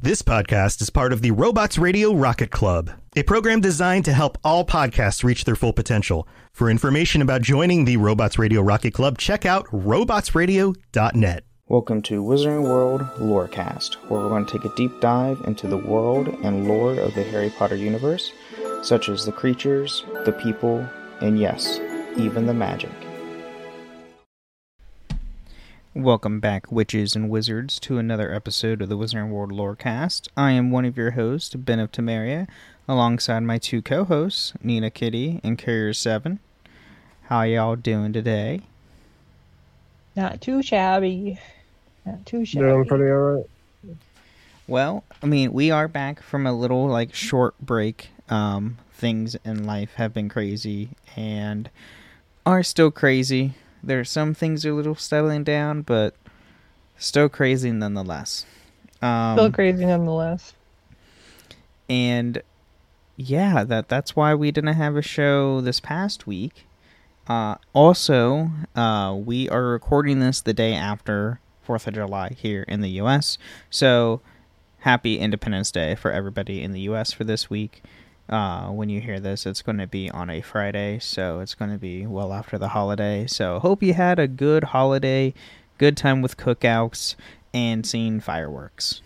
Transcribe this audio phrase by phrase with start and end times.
[0.00, 4.38] This podcast is part of the Robots Radio Rocket Club, a program designed to help
[4.44, 6.28] all podcasts reach their full potential.
[6.52, 11.44] For information about joining the Robots Radio Rocket Club, check out robotsradio.net.
[11.66, 15.76] Welcome to Wizarding World Lorecast, where we're going to take a deep dive into the
[15.76, 18.32] world and lore of the Harry Potter universe,
[18.84, 20.88] such as the creatures, the people,
[21.20, 21.80] and yes,
[22.16, 23.07] even the magic.
[25.98, 30.28] Welcome back, witches and wizards, to another episode of the Wizarding World Lorecast.
[30.36, 32.46] I am one of your hosts, Ben of Temeria,
[32.86, 36.38] alongside my two co-hosts, Nina Kitty and Carrier Seven.
[37.22, 38.60] How y'all doing today?
[40.14, 41.40] Not too shabby.
[42.06, 42.66] Not too shabby.
[42.66, 43.46] Doing pretty alright.
[44.68, 48.10] Well, I mean, we are back from a little like short break.
[48.28, 51.68] Um, things in life have been crazy and
[52.46, 53.54] are still crazy.
[53.82, 56.14] There are some things are a little settling down, but
[56.96, 58.44] still crazy nonetheless.
[59.00, 60.54] Um, Still crazy nonetheless.
[61.88, 62.42] and
[63.16, 66.66] yeah, that that's why we didn't have a show this past week.
[67.26, 72.80] Uh, also, uh, we are recording this the day after Fourth of July here in
[72.80, 73.36] the U.S.
[73.70, 74.20] So,
[74.78, 77.12] happy Independence Day for everybody in the U.S.
[77.12, 77.82] for this week.
[78.28, 81.70] Uh, when you hear this, it's going to be on a Friday, so it's going
[81.70, 83.26] to be well after the holiday.
[83.26, 85.32] So, hope you had a good holiday,
[85.78, 87.14] good time with cookouts,
[87.54, 89.00] and seeing fireworks.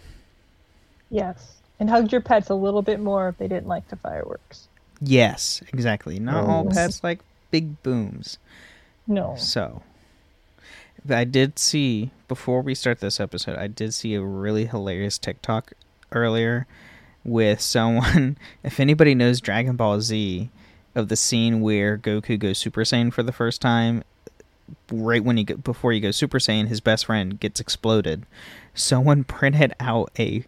[1.09, 1.59] Yes.
[1.79, 4.69] And hugged your pets a little bit more if they didn't like the fireworks.
[5.01, 6.19] Yes, exactly.
[6.19, 8.39] Not all pets like big booms.
[9.07, 9.35] No.
[9.37, 9.83] So,
[11.09, 15.75] I did see before we start this episode, I did see a really hilarious TikTok
[16.13, 16.67] earlier
[17.25, 18.37] with someone.
[18.65, 20.51] If anybody knows Dragon Ball Z,
[20.95, 24.05] of the scene where Goku goes Super Saiyan for the first time,
[24.91, 28.25] right when he go, before he goes Super Saiyan, his best friend gets exploded.
[28.75, 30.45] Someone printed out a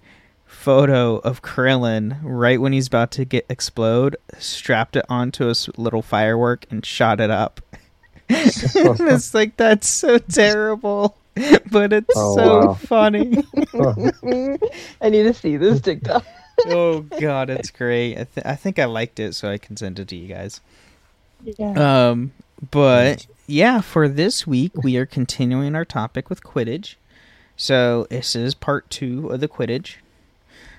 [0.47, 6.03] photo of Krillin right when he's about to get explode, strapped it onto a little
[6.03, 7.61] firework, and shot it up.
[8.29, 11.17] it's like that's so terrible,
[11.71, 12.75] but it's Oh, so wow.
[12.75, 13.45] funny.
[15.01, 16.25] I need to see this TikTok.
[16.67, 18.19] Oh god, it's great.
[18.19, 20.61] I, th- I think I liked it, so I can send it to you guys.
[21.43, 22.11] Yeah.
[22.11, 22.33] Um,
[22.71, 26.95] but yeah, for this week we are continuing our topic with Quidditch.
[27.57, 29.97] So this is part two of the Quidditch.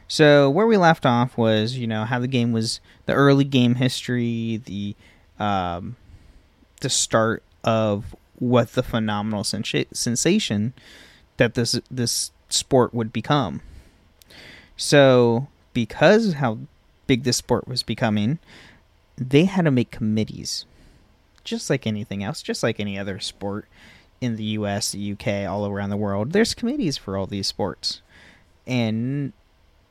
[0.08, 3.76] So where we left off was, you know, how the game was the early game
[3.76, 4.96] history, the
[5.40, 5.96] um,
[6.82, 10.74] the start of what the phenomenal sensa- sensation
[11.38, 13.62] that this this sport would become.
[14.78, 16.58] So because how
[17.06, 18.40] big this sport was becoming,
[19.16, 20.66] they had to make committees,
[21.44, 23.68] just like anything else, just like any other sport
[24.22, 26.32] in the U.S., the U.K., all around the world.
[26.32, 28.02] There's committees for all these sports,
[28.66, 29.34] and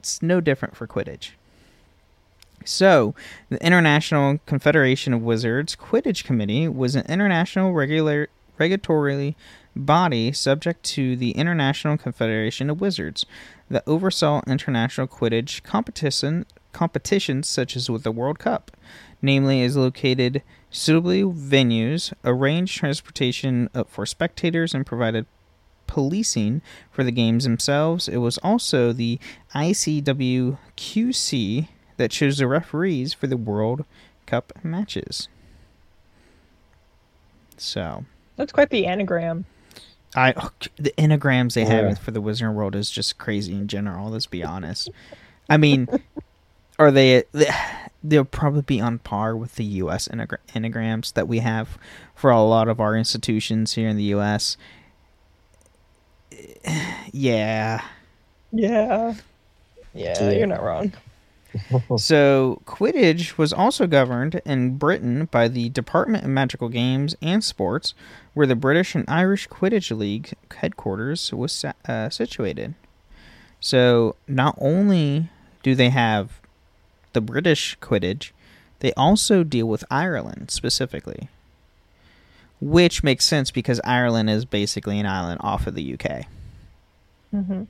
[0.01, 1.31] it's no different for Quidditch.
[2.65, 3.15] So,
[3.51, 9.37] the International Confederation of Wizards Quidditch Committee was an international regular regulatory
[9.77, 13.27] body subject to the International Confederation of Wizards
[13.71, 18.71] that oversaw international Quidditch competition competitions such as with the World Cup.
[19.23, 25.25] Namely, is located suitably venues, arranged transportation for spectators, and provided
[25.87, 26.61] policing
[26.91, 28.09] for the games themselves.
[28.09, 29.19] It was also the
[29.55, 30.59] ICWQC
[31.97, 33.85] that chose the referees for the World
[34.27, 35.29] Cup matches.
[37.57, 38.05] So,
[38.37, 39.47] That's quite the anagram.
[40.17, 41.89] I oh, the anagrams they Yeah.
[41.89, 44.11] have for the Wizarding World is just crazy in general.
[44.11, 44.91] Let's be honest.
[45.51, 45.89] I mean,
[46.79, 47.25] are they?
[48.03, 50.09] They'll probably be on par with the U.S.
[50.09, 51.79] anagra- anagrams that we have
[52.15, 54.57] for a lot of our institutions here in the U.S.
[57.13, 57.83] Yeah.
[58.53, 59.15] Yeah.
[59.93, 60.31] Yeah, Yeah.
[60.31, 60.93] you're not wrong.
[61.97, 67.95] So, Quidditch was also governed in Britain by the Department of Magical Games and Sports,
[68.35, 72.75] where the British and Irish Quidditch League headquarters was uh, situated.
[73.61, 75.31] So, not only
[75.63, 76.41] do they have
[77.13, 78.33] the British Quidditch,
[78.81, 81.29] they also deal with Ireland specifically.
[82.61, 86.27] Which makes sense because Ireland is basically an island off of the UK.
[87.31, 87.65] hmm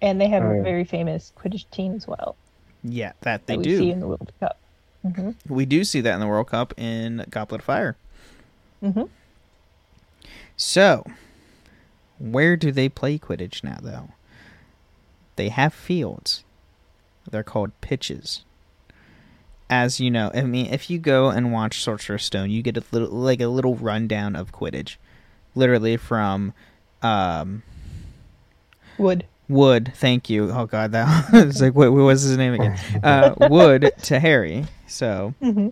[0.00, 2.36] And they have Oh, a very famous Quidditch team as well.
[2.82, 3.78] Yeah, that they that we do.
[3.78, 4.58] see in the World Cup.
[5.02, 7.96] hmm We do see that in the World Cup in Goblet of Fire.
[8.80, 9.02] hmm
[10.56, 11.04] So,
[12.18, 14.10] where do they play Quidditch now, though?
[15.36, 16.44] They have fields.
[17.30, 18.44] They're called pitches.
[19.70, 22.82] As you know, I mean, if you go and watch Sorcerer's Stone, you get a
[22.90, 24.96] little, like a little rundown of Quidditch,
[25.54, 26.54] literally from,
[27.02, 27.62] um,
[28.96, 29.26] Wood.
[29.48, 29.92] Wood.
[29.96, 30.50] Thank you.
[30.50, 32.78] Oh God, that was like, what, what was his name again?
[33.02, 34.66] Uh, Wood to Harry.
[34.86, 35.68] So, hmm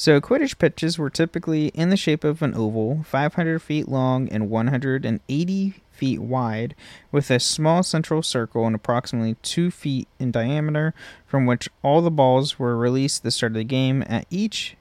[0.00, 4.48] so Quidditch pitches were typically in the shape of an oval, 500 feet long and
[4.48, 6.76] 180 feet wide,
[7.10, 10.94] with a small central circle and approximately 2 feet in diameter,
[11.26, 14.04] from which all the balls were released at the start of the game.
[14.06, 14.76] At each,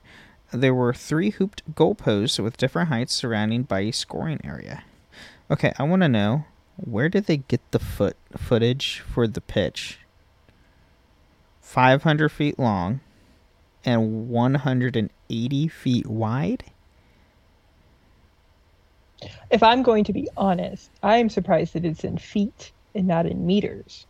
[0.53, 4.83] there were three hooped goalposts with different heights surrounding by a scoring area.
[5.49, 6.45] Okay, I want to know
[6.77, 9.99] where did they get the foot footage for the pitch?
[11.61, 13.01] 500 feet long
[13.85, 16.63] and 180 feet wide?
[19.49, 23.25] If I'm going to be honest, I am surprised that it's in feet and not
[23.25, 24.07] in meters.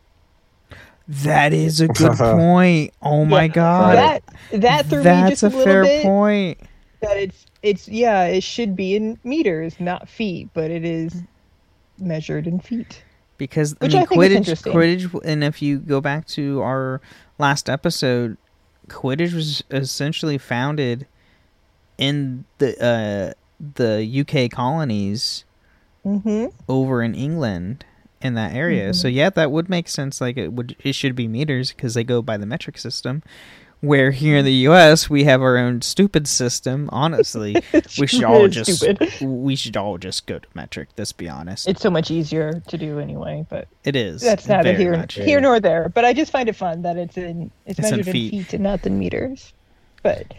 [1.08, 2.94] That is a good point.
[3.02, 3.94] Oh my Yeah, god.
[3.94, 6.04] That that threw me That's just a a, little fair bit.
[6.04, 6.60] point.
[7.02, 11.24] That it's it's yeah, it should be in meters, not feet, but it is
[11.99, 13.03] measured in feet.
[13.38, 15.07] Because Which I I mean, think is Quidditch.
[15.09, 17.01] Quidditch, and if you go back to our
[17.38, 18.38] last episode,
[18.88, 21.05] Quidditch was essentially founded
[21.97, 23.33] in the uh,
[23.75, 25.44] the UK colonies
[26.05, 26.45] Mm-hmm.
[26.69, 27.83] over in England
[28.21, 28.94] in that area.
[28.94, 30.21] So yeah, that would make sense.
[30.21, 33.23] Like it would, it should be meters because they go by the metric system.
[33.81, 35.07] Where here in the U.S.
[35.07, 36.89] we have our own stupid system.
[36.91, 37.56] Honestly,
[38.00, 39.13] we should all just stupid.
[39.21, 40.89] we should all just go to metric.
[40.97, 41.68] Let's be honest.
[41.68, 44.21] It's so much easier to do anyway, but it is.
[44.21, 45.89] that's neither here here nor there.
[45.89, 48.31] But I just find it fun that it's in it's, It's measured in feet.
[48.31, 48.53] feet.
[48.56, 49.53] and not in meters.
[50.01, 50.33] But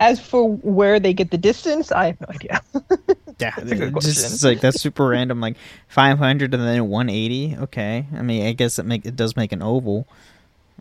[0.00, 2.60] as for where they get the distance, I have no idea.
[3.40, 5.40] Yeah, it's just like that's super random.
[5.40, 5.54] Like
[5.86, 7.56] five hundred and then one eighty.
[7.56, 10.08] Okay, I mean, I guess it make it does make an oval.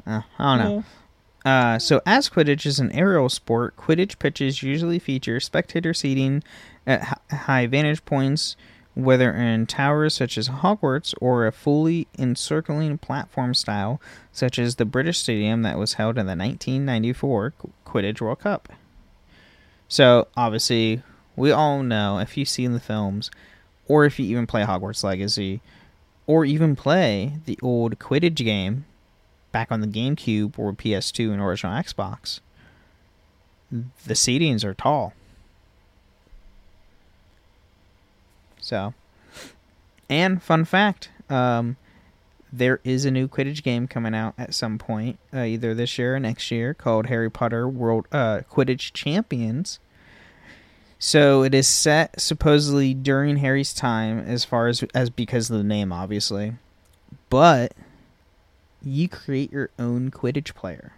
[0.07, 0.83] Uh, I don't know.
[1.47, 6.43] Uh, so as Quidditch is an aerial sport, Quidditch pitches usually feature spectator seating
[6.85, 8.57] at hi- high vantage points,
[8.95, 14.01] whether in towers such as Hogwarts or a fully encircling platform style,
[14.33, 18.67] such as the British Stadium that was held in the 1994 Qu- Quidditch World Cup.
[19.87, 21.01] So obviously,
[21.37, 23.31] we all know if you've seen the films,
[23.87, 25.61] or if you even play Hogwarts Legacy,
[26.25, 28.83] or even play the old Quidditch game
[29.57, 32.41] back on the GameCube or PS2 and original Xbox,
[33.71, 35.13] the seatings are tall.
[38.59, 38.93] So,
[40.07, 41.75] and fun fact, um,
[42.53, 46.17] there is a new Quidditch game coming out at some point, uh, either this year
[46.17, 49.79] or next year, called Harry Potter World uh, Quidditch Champions.
[50.99, 55.63] So it is set supposedly during Harry's time, as far as as because of the
[55.63, 56.53] name, obviously.
[57.31, 57.73] But
[58.83, 60.93] you create your own Quidditch player.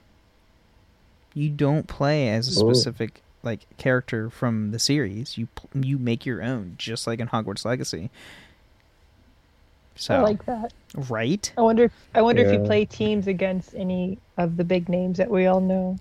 [1.33, 2.73] You don't play as a Ooh.
[2.73, 5.37] specific like character from the series.
[5.37, 8.09] You you make your own, just like in Hogwarts Legacy.
[9.95, 10.71] So I like that.
[11.09, 11.91] right, I wonder.
[12.15, 15.59] I wonder if you play teams against any of the big names that we all
[15.59, 15.97] know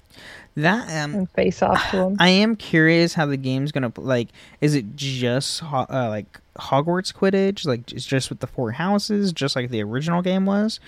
[0.55, 2.17] that um, and face off to them.
[2.21, 4.29] I am curious how the game's gonna like.
[4.61, 9.57] Is it just uh, like Hogwarts Quidditch, like it's just with the four houses, just
[9.57, 10.79] like the original game was,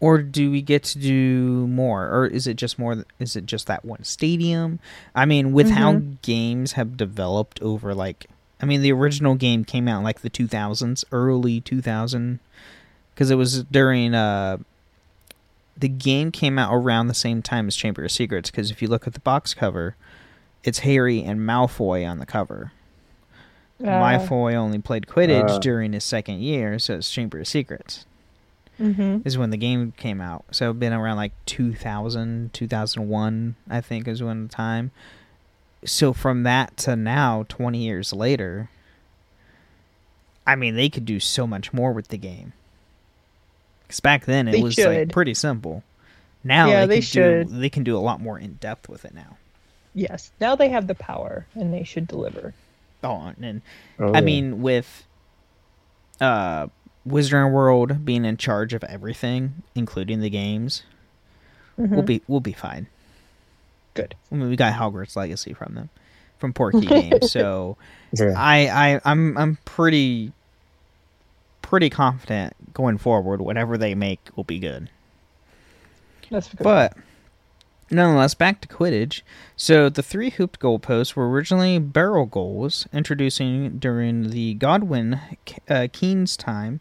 [0.00, 3.04] or do we get to do more, or is it just more?
[3.18, 4.78] Is it just that one stadium?
[5.14, 8.26] I mean, with how games have developed over like,
[8.60, 12.38] I mean, the original game came out in like the two thousands, early two thousand,
[13.14, 14.58] because it was during uh
[15.76, 18.88] the game came out around the same time as Chamber of Secrets because if you
[18.88, 19.94] look at the box cover,
[20.64, 22.72] it's Harry and Malfoy on the cover.
[23.80, 25.58] Uh, Malfoy only played Quidditch Uh.
[25.60, 28.06] during his second year, so it's Chamber of Secrets
[28.78, 29.26] mhm.
[29.26, 30.44] is when the game came out.
[30.50, 34.90] So it'd been around like 2000, 2001, I think is when the time.
[35.84, 38.68] So from that to now, 20 years later,
[40.46, 42.52] I mean, they could do so much more with the game.
[43.82, 45.82] Because back then it They was like pretty simple.
[46.44, 47.48] Now Yeah, they, they can should.
[47.48, 49.36] do they can do a lot more in depth with it now.
[49.94, 50.30] Yes.
[50.40, 52.54] Now they have the power, and they should deliver.
[53.02, 53.62] Oh, and
[53.98, 54.20] Oh, I yeah.
[54.20, 55.06] mean, with
[56.20, 56.68] uh,
[57.08, 60.82] Wizarding World being in charge of everything, including the games,
[61.76, 62.00] we'll mm-hmm.
[62.02, 62.86] be we'll be fine.
[63.94, 64.14] Good.
[64.30, 65.90] I mean, we got Hogwarts Legacy from them,
[66.38, 67.76] from Portkey Games, so
[68.12, 68.34] Yeah.
[68.36, 70.32] I I I'm I'm pretty
[71.62, 73.40] pretty confident going forward.
[73.40, 74.88] Whatever they make will be good.
[76.30, 76.62] That's good.
[76.62, 76.96] But
[77.90, 79.22] nonetheless, back to Quidditch.
[79.56, 85.20] So the three hooped goalposts were originally barrel goals, introducing during the Goodwin
[85.68, 86.80] uh, Kneen's time.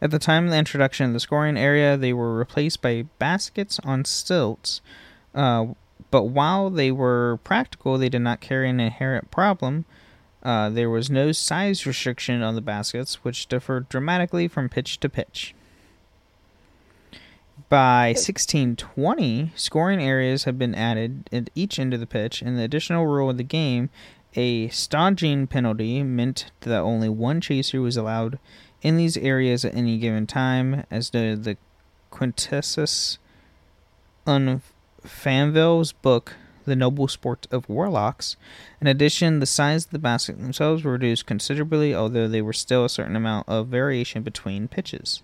[0.00, 3.80] At the time of the introduction of the scoring area, they were replaced by baskets
[3.80, 4.80] on stilts.
[5.34, 5.68] Uh,
[6.10, 9.84] but while they were practical, they did not carry an inherent problem.
[10.42, 15.08] Uh, there was no size restriction on the baskets, which differed dramatically from pitch to
[15.08, 15.54] pitch.
[17.68, 22.62] By 1620, scoring areas have been added at each end of the pitch, and the
[22.62, 23.90] additional rule of the game,
[24.34, 28.38] a stooging penalty, meant that only one chaser was allowed
[28.80, 31.58] in these areas at any given time, as noted the
[32.10, 33.18] Quintius
[34.26, 38.36] Umfraville's book, The Noble Sport of Warlocks.
[38.80, 42.86] In addition, the size of the basket themselves were reduced considerably, although there was still
[42.86, 45.22] a certain amount of variation between pitches.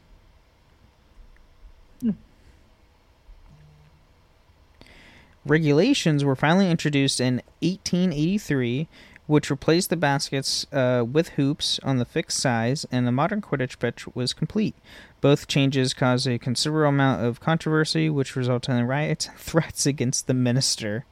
[5.46, 8.88] Regulations were finally introduced in 1883,
[9.26, 13.78] which replaced the baskets uh, with hoops on the fixed size, and the modern Quidditch
[13.78, 14.74] pitch was complete.
[15.20, 20.26] Both changes caused a considerable amount of controversy, which resulted in riots and threats against
[20.26, 21.04] the minister.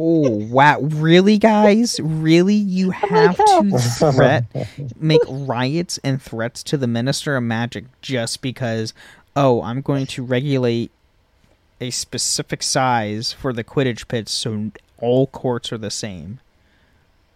[0.00, 0.78] Oh wow!
[0.80, 1.98] Really, guys?
[2.00, 2.54] Really?
[2.54, 4.44] You have to threat,
[4.96, 8.94] make riots and threats to the minister of magic just because?
[9.34, 10.92] Oh, I'm going to regulate
[11.80, 16.40] a specific size for the Quidditch pitch, so all courts are the same.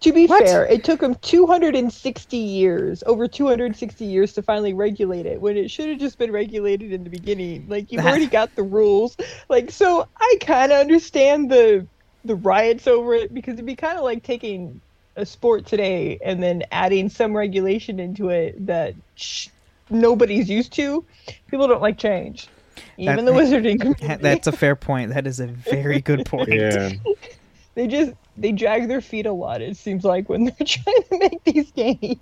[0.00, 0.44] To be What?
[0.44, 5.40] fair, it took them 260 years, over 260 years, to finally regulate it.
[5.40, 7.66] When it should have just been regulated in the beginning.
[7.68, 9.16] Like you've already got the rules.
[9.48, 11.86] Like so, I kind of understand the
[12.24, 14.80] the riots over it because it'd be kind of like taking
[15.16, 19.48] a sport today and then adding some regulation into it that sh-
[19.90, 21.04] nobody's used to.
[21.48, 22.48] People don't like change,
[22.96, 24.22] even That- the wizarding community.
[24.22, 25.12] That's a fair point.
[25.14, 26.48] That is a very good point.
[26.52, 26.90] Yeah.
[27.74, 29.60] they just they drag their feet a lot.
[29.62, 32.18] It seems like when they're trying to make these games.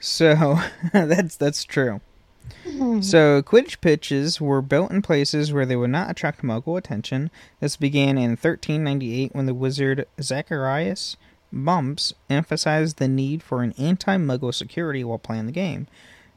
[0.00, 0.58] So
[0.92, 2.00] that's that's true.
[2.68, 3.00] Hmm.
[3.00, 7.30] So Quidditch pitches were built in places where they would not attract Muggle attention.
[7.60, 11.16] This began in 1398 when the wizard Zacharias
[11.50, 15.86] Mumps emphasized the need for an anti-Muggle security while playing the game.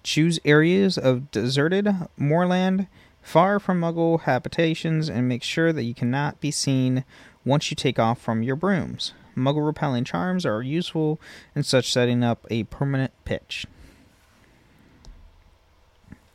[0.03, 1.87] Choose areas of deserted
[2.17, 2.87] moorland
[3.21, 7.03] far from Muggle habitations and make sure that you cannot be seen
[7.43, 9.13] once you take off from your brooms.
[9.35, 11.19] Muggle repelling charms are useful
[11.55, 13.65] in such setting up a permanent pitch.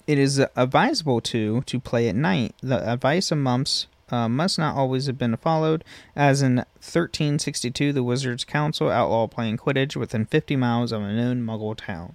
[0.07, 2.55] It is advisable to to play at night.
[2.63, 8.03] The advice of mumps uh, must not always have been followed, as in 1362 the
[8.03, 12.15] Wizards' Council outlawed playing Quidditch within 50 miles of a known Muggle town.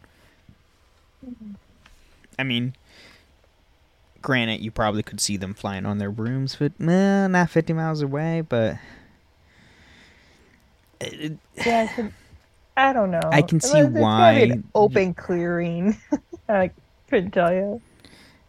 [2.39, 2.75] I mean,
[4.21, 8.01] granted, you probably could see them flying on their brooms, but eh, not 50 miles
[8.01, 8.41] away.
[8.41, 8.77] But
[11.01, 12.11] Yeah, I,
[12.89, 13.29] I don't know.
[13.31, 15.97] I can see Unless it's why- an open clearing.
[16.49, 16.71] I
[17.09, 17.81] couldn't tell you.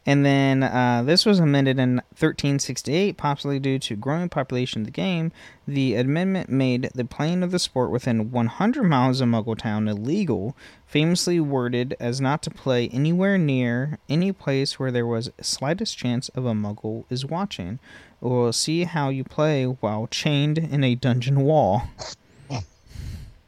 [0.08, 4.90] And then uh, this was amended in 1368, possibly due to growing population of the
[4.90, 5.32] game.
[5.66, 11.40] The amendment made the playing of the sport within 100 miles of Muggletown illegal, famously
[11.40, 16.46] worded as not to play anywhere near any place where there was slightest chance of
[16.46, 17.78] a Muggle is watching,
[18.22, 21.82] or see how you play while chained in a dungeon wall.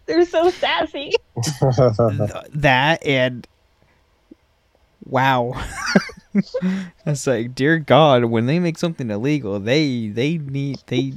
[0.04, 1.14] They're so sassy.
[2.52, 3.46] That and
[5.06, 5.52] wow
[7.06, 11.12] it's like dear god when they make something illegal they they need they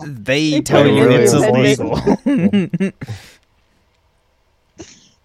[0.00, 1.94] they tell you it's illegal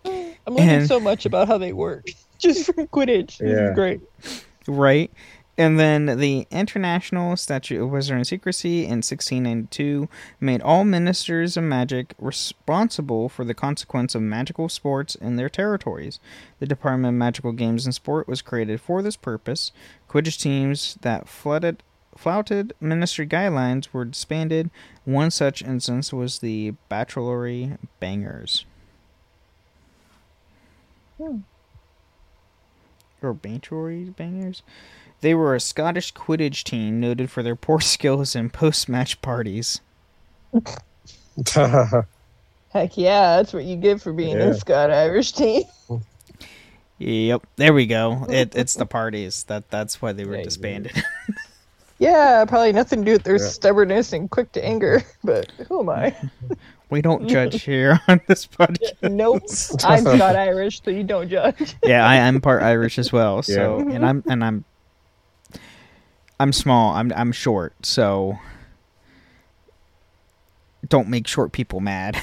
[0.05, 2.07] I'm learning And- so much about how they work
[2.39, 3.37] just from Quidditch.
[3.37, 3.69] This Yeah.
[3.69, 4.01] is great.
[4.67, 5.11] right
[5.59, 10.07] and then the international statute of wizard and secrecy in 1692
[10.39, 16.21] made all ministers of magic responsible for the consequence of magical sports in their territories.
[16.59, 19.73] The department of magical games and sport was created for this purpose.
[20.09, 21.83] Quidditch teams that flooded
[22.15, 24.69] flouted ministry guidelines were disbanded.
[25.03, 28.65] One such instance was the bachelorary bangers.
[31.17, 31.39] Hmm.
[33.21, 34.63] Or Bantry Bangers.
[35.21, 39.81] They were a Scottish Quidditch team noted for their poor skills in post-match parties.
[41.45, 44.45] Heck yeah, that's what you get for being Yeah.
[44.47, 45.63] a Scott Irish team.
[46.99, 48.25] Yep, there we go.
[48.29, 50.49] It, it's the parties that that's why they were There you go.
[50.49, 51.03] disbanded.
[51.97, 55.01] Yeah, probably nothing to do with their stubbornness and quick to anger.
[55.23, 56.15] But who am I?
[56.89, 59.11] We don't judge here on this podcast.
[59.11, 59.43] nope.
[59.83, 61.75] I'm not Irish, so you don't judge.
[61.83, 63.41] yeah, I am part Irish as well.
[63.43, 63.95] So, Yeah.
[63.95, 64.63] and I'm and I'm
[66.39, 66.93] I'm small.
[66.93, 67.85] I'm I'm short.
[67.85, 68.39] So,
[70.87, 72.21] don't make short people mad.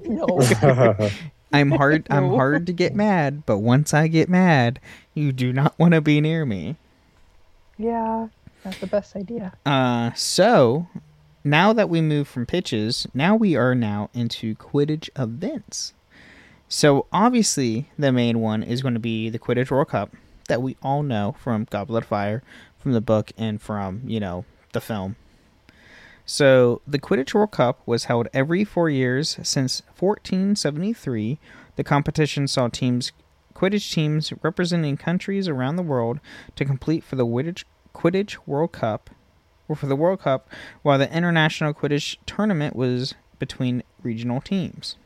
[0.00, 0.26] No.
[1.52, 2.06] I'm hard.
[2.10, 3.44] I'm hard to get mad.
[3.46, 4.80] But once I get mad,
[5.14, 6.76] you do not want to be near me.
[7.78, 8.28] yeah,
[8.62, 9.52] that's the best idea.
[9.64, 10.88] Uh, so
[11.44, 15.92] now that we move from pitches, now we are now into Quidditch events.
[16.68, 20.14] So obviously, the main one is going to be the Quidditch World Cup
[20.48, 22.42] that we all know from Goblet of Fire,
[22.84, 25.16] from the book, and from you know the film.
[26.26, 31.38] So the Quidditch World Cup was held every four years since 1473.
[31.76, 33.12] The competition saw teams,
[33.54, 36.20] Quidditch teams representing countries around the world,
[36.56, 37.64] to compete for the Quidditch,
[37.94, 39.08] Quidditch World Cup,
[39.66, 40.46] or for the World Cup,
[40.82, 44.96] while the International Quidditch Tournament was between regional teams.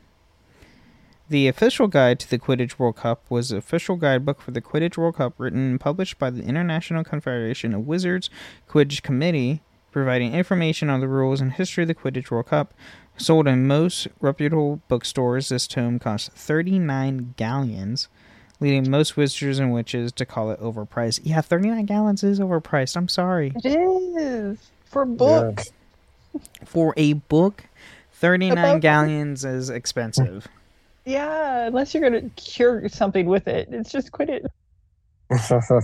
[1.29, 4.97] The official guide to the Quidditch World Cup was the official guidebook for the Quidditch
[4.97, 8.31] World Cup written and published by the International Confederation of Wizards
[8.67, 12.73] Quidditch Committee, providing information on the rules and history of the Quidditch World Cup.
[13.15, 18.07] Sold in most reputable bookstores, this tome cost 39 galleons,
[18.59, 21.19] leading most wizards and witches to call it overpriced.
[21.23, 22.95] Yeah, 39 gallons is overpriced.
[22.97, 23.51] I'm sorry.
[23.55, 25.61] It is for a book.
[26.65, 27.65] For a book,
[28.13, 30.47] 39 About- galleons is expensive.
[31.09, 34.45] Yeah, unless you're gonna cure something with it, it's just quit it.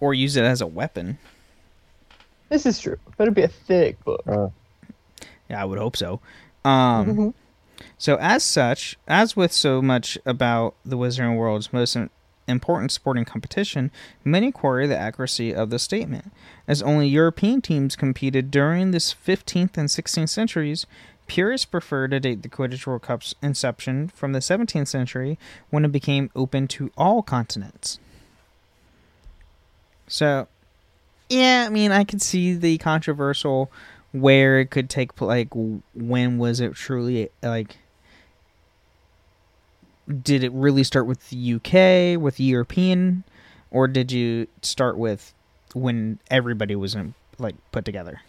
[0.00, 1.18] or use it as a weapon.
[2.48, 4.22] This is true, but it'd be a thick book.
[5.50, 6.20] Yeah, I would hope so.
[6.64, 7.34] Um, Mhm.
[7.98, 11.96] So, as such, as with so much about the Wizarding World's most
[12.46, 13.90] important sporting competition,
[14.24, 16.30] many query the accuracy of the statement.
[16.68, 20.86] As only European teams competed during this 15th and 16th centuries,
[21.26, 25.38] purists prefer to date the Quidditch World Cup's inception from the 17th century
[25.70, 27.98] when it became open to all continents.
[30.06, 30.48] So,
[31.28, 33.70] yeah, I mean, I could see the controversial
[34.12, 35.48] where it could take like
[35.94, 37.78] when was it truly like
[40.22, 43.24] did it really start with the UK with European
[43.70, 45.32] or did you start with
[45.72, 48.20] when everybody was in, like put together?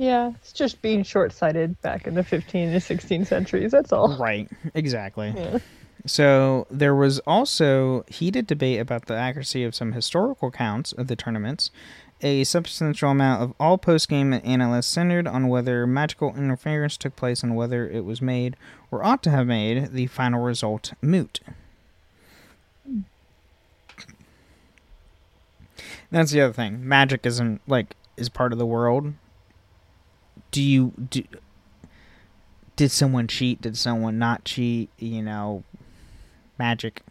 [0.00, 3.70] Yeah, it's just being short-sighted back in the 15 and 16th centuries.
[3.70, 4.16] That's all.
[4.16, 5.34] Right, exactly.
[5.36, 5.58] Yeah.
[6.06, 11.16] So there was also heated debate about the accuracy of some historical accounts of the
[11.16, 11.70] tournaments.
[12.22, 17.54] A substantial amount of all post-game analysts centered on whether magical interference took place and
[17.54, 18.56] whether it was made
[18.90, 21.40] or ought to have made the final result moot.
[26.10, 26.88] That's the other thing.
[26.88, 29.12] Magic isn't like is part of the world.
[30.50, 31.22] Do you do?
[32.76, 33.60] Did someone cheat?
[33.60, 34.90] Did someone not cheat?
[34.98, 35.64] You know,
[36.58, 37.02] magic.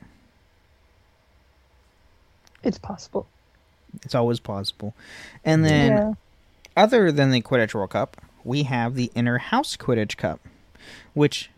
[2.63, 3.27] It's possible.
[4.03, 4.93] It's always possible.
[5.45, 6.13] And then, Yeah.
[6.75, 10.39] other than the Quidditch World Cup, we have the Inter House Quidditch Cup,
[11.13, 11.49] which,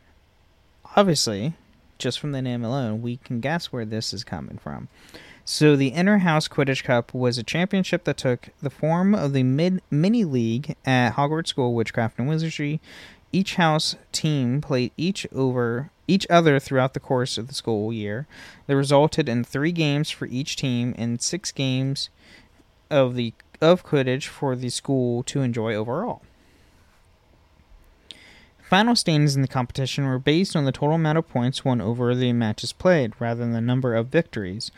[0.95, 1.53] obviously,
[1.97, 4.87] just from the name alone, we can guess where this is coming from.
[5.43, 9.43] So, the Inter House Quidditch Cup was a championship that took the form of the
[9.43, 12.79] mid mini league at Hogwarts School of Witchcraft and Wizardry.
[13.31, 18.27] Each house team played each over each other throughout the course of the school year.
[18.67, 22.09] That resulted in three games for each team and six games
[22.89, 26.21] of the of Quidditch for the school to enjoy overall.
[28.71, 32.15] Final standings in the competition were based on the total amount of points won over
[32.15, 34.71] the matches played, rather than the number of victories.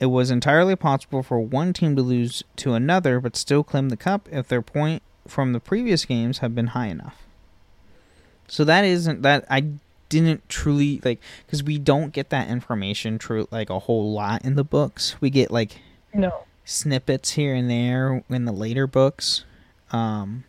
[0.00, 3.96] It was entirely possible for one team to lose to another, but still claim the
[3.96, 7.16] cup if their point from the previous games had been high enough.
[8.46, 9.64] So that isn't that I
[10.08, 14.54] didn't truly like because we don't get that information true like a whole lot in
[14.54, 15.20] the books.
[15.20, 15.80] We get like
[16.14, 16.44] No.
[16.64, 19.44] snippets here and there in the later books,
[19.90, 20.44] um,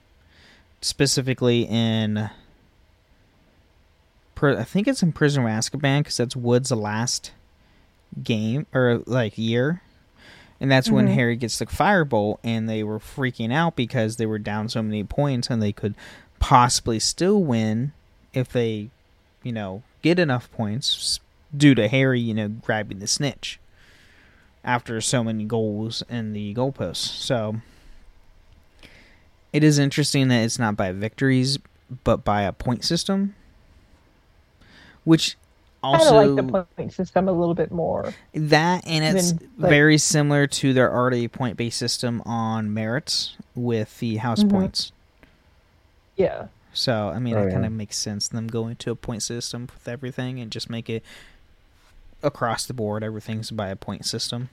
[0.81, 2.29] specifically in.
[4.41, 7.31] I think it's in Prison of Azkaban because that's Wood's last
[8.23, 9.81] game or like year,
[10.59, 11.13] and that's when Mhm.
[11.13, 15.03] Harry gets the firebolt, and they were freaking out because they were down so many
[15.03, 15.95] points, and they could
[16.39, 17.91] possibly still win
[18.33, 18.89] if they,
[19.43, 21.19] you know, get enough points
[21.55, 23.59] due to Harry, you know, grabbing the snitch
[24.63, 26.97] after so many goals in the goalposts.
[26.97, 27.61] So
[29.51, 31.57] it is interesting that it's not by victories
[32.03, 33.33] but by a point system,
[35.03, 35.37] which
[35.83, 38.13] also kind of like the point system a little bit more.
[38.33, 43.35] that, and it's than, like- very similar to their already point based system on merits
[43.55, 44.49] with the house Mhm.
[44.51, 44.91] points.
[46.15, 46.47] Yeah.
[46.73, 49.69] So I mean, Oh, it kind of makes sense them going to a point system
[49.73, 51.03] with everything and just make it
[52.21, 53.03] across the board.
[53.03, 54.49] Everything's by a point system.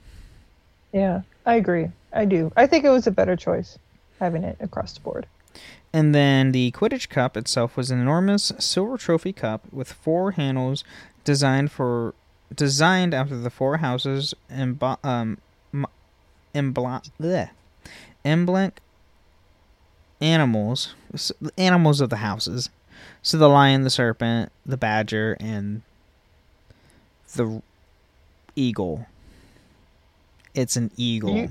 [0.93, 1.91] Yeah, I agree.
[2.13, 2.53] I do.
[2.57, 3.79] I think it was a better choice
[4.21, 5.27] having it across the board.
[5.93, 10.85] And then the Quidditch Cup itself was an enormous silver trophy cup with four handles
[11.27, 12.15] designed for
[12.55, 15.37] designed after the four houses and um
[16.55, 17.51] embla-
[18.25, 18.73] emblem
[20.21, 20.95] animals
[21.59, 22.71] animals of the houses.
[23.23, 25.83] So the lion, the serpent, the badger, and
[27.35, 27.61] the
[28.55, 29.07] eagle.
[30.55, 31.37] It's an eagle.
[31.37, 31.49] You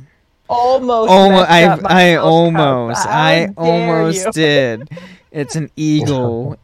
[0.48, 1.12] Almost.
[1.12, 4.32] Almost, I, I almost, I almost you.
[4.32, 4.90] did.
[5.32, 6.58] It's an eagle,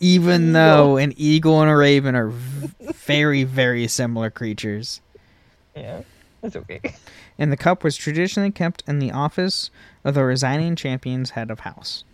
[0.00, 0.52] even Eagle.
[0.52, 5.00] though an eagle and a raven are very, very similar creatures.
[5.74, 6.02] Yeah,
[6.42, 6.80] that's okay.
[7.38, 9.70] And the cup was traditionally kept in the office
[10.04, 12.04] of the resigning champion's head of house.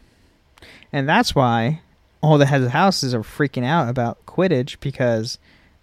[0.93, 1.81] And that's why
[2.23, 5.39] all the heads of houses are freaking out about Quidditch because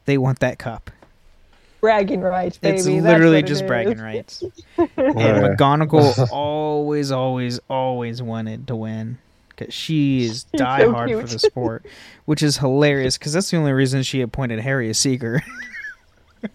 [0.06, 0.92] they want that cup.
[1.82, 2.78] Bragging rights, baby.
[2.78, 4.44] It's literally what it just bragging rights.
[4.78, 4.86] Yeah.
[4.98, 9.18] And McGonagall always, always, always wanted to win
[9.60, 11.86] because she is She's die so hard for the sport,
[12.26, 15.42] which is hilarious because that's the only reason she appointed Harry a seeker.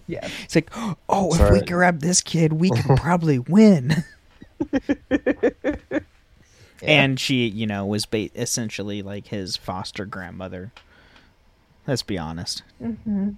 [0.07, 0.27] Yeah.
[0.45, 0.71] It's like,
[1.11, 4.03] oh, That's if we grab this kid, we can probably win.
[6.83, 10.73] And she, you know, was ba- essentially like his foster grandmother.
[11.87, 12.63] Let's be honest.
[12.79, 13.33] hmm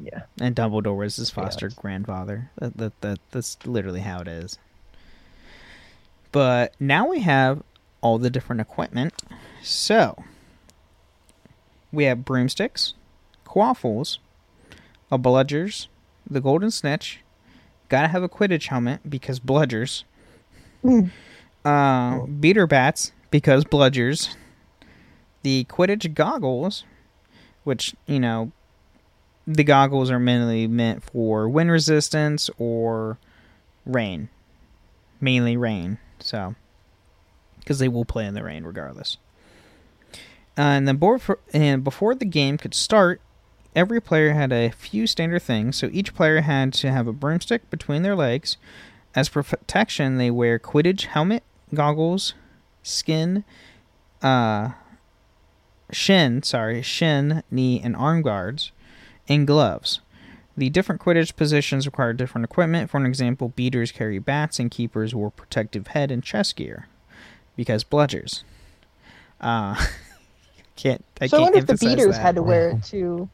[0.00, 0.22] Yeah.
[0.40, 1.76] And Dumbledore was his foster honest.
[1.78, 2.50] grandfather.
[2.58, 4.58] That, that that that's literally how it is.
[6.32, 7.62] But now we have
[8.00, 9.14] all the different equipment.
[9.62, 10.22] So
[11.92, 12.94] we have broomsticks,
[13.44, 14.18] quaffles,
[15.10, 15.88] a bludgers,
[16.28, 17.20] the golden snitch.
[17.88, 20.04] Gotta have a Quidditch helmet because bludgers.
[21.64, 24.34] uh, beater bats because bludgers.
[25.42, 26.84] The Quidditch goggles,
[27.64, 28.50] which you know
[29.46, 33.18] the goggles are mainly meant for wind resistance or
[33.84, 34.28] rain.
[35.20, 36.56] Mainly rain, so
[37.66, 39.18] because they will play in the rain regardless.
[40.56, 43.20] Uh, and then for, and before the game could start,
[43.74, 45.76] every player had a few standard things.
[45.76, 48.56] So each player had to have a broomstick between their legs.
[49.16, 51.42] As protection, they wear Quidditch helmet,
[51.74, 52.34] goggles,
[52.84, 53.44] skin,
[54.22, 54.70] uh,
[55.90, 58.70] shin, sorry, shin, knee, and arm guards,
[59.28, 60.00] and gloves.
[60.56, 62.88] The different Quidditch positions require different equipment.
[62.88, 66.88] For an example, beaters carry bats, and keepers wore protective head and chest gear,
[67.56, 68.42] because bludgers.
[69.40, 69.74] Uh,
[70.76, 72.22] can't I so I can't wonder if the beaters that.
[72.22, 73.28] had to wear it too.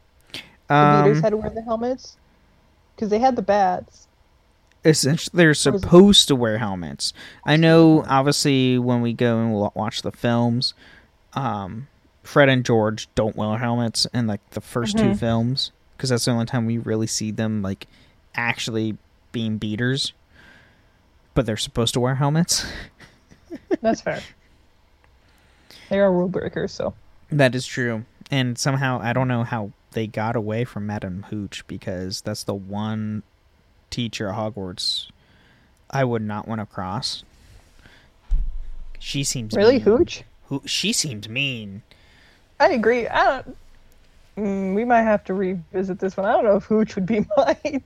[0.68, 2.16] The Um, beaters had to wear the helmets
[2.94, 4.06] because they had the bats.
[4.84, 7.12] essentially they're supposed to wear helmets.
[7.44, 10.74] I know obviously when we go and wa- watch the films,
[11.34, 11.88] um,
[12.22, 15.18] Fred and George don't wear helmets in like the 1st two Mhm.
[15.18, 17.86] films because that's the only time we really see them like
[18.34, 18.96] actually
[19.32, 20.12] being beaters.
[21.34, 22.64] But they're supposed to wear helmets.
[23.80, 24.20] That's fair.
[25.88, 26.94] they are rule breakers, so
[27.30, 28.04] That is true.
[28.30, 32.54] And somehow I don't know how they got away from Madame Hooch because that's the
[32.54, 33.22] one
[33.90, 35.10] teacher at Hogwarts
[35.92, 37.22] I would not want to cross.
[38.98, 39.82] She seems really mean.
[39.82, 40.22] hooch.
[40.46, 41.82] Who she seemed mean.
[42.58, 43.08] I agree.
[43.08, 43.56] I don't.
[44.36, 46.24] Mm, we might have to revisit this one.
[46.24, 47.82] I don't know if Hooch would be my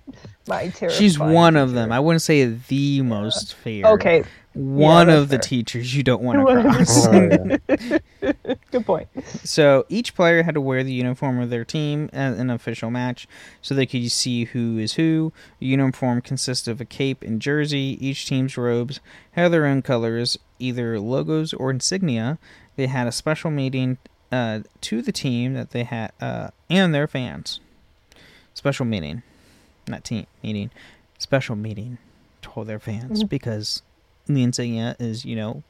[0.46, 0.90] my terrifying.
[0.90, 1.90] She's one of them.
[1.90, 3.86] I wouldn't say the most fair.
[3.94, 4.24] Okay,
[4.56, 7.06] One that's of the teachers you don't want to One of the- cross.
[7.06, 8.54] Oh, yeah.
[8.70, 9.08] good point.
[9.44, 13.28] So each player had to wear the uniform of their team at an official match
[13.60, 15.32] so they could see who is who.
[15.60, 17.98] The uniform consists of a cape and jersey.
[18.00, 19.00] Each team's robes
[19.32, 22.38] had their own colors, either logos or insignia.
[22.76, 23.98] They had a special meeting
[24.32, 27.60] uh, to the team that they had uh, and their fans.
[28.54, 29.22] Special meeting,
[29.86, 30.70] not team meeting.
[31.18, 31.98] Special meeting
[32.42, 33.82] to their fans because
[34.26, 35.62] the insignia is, you know,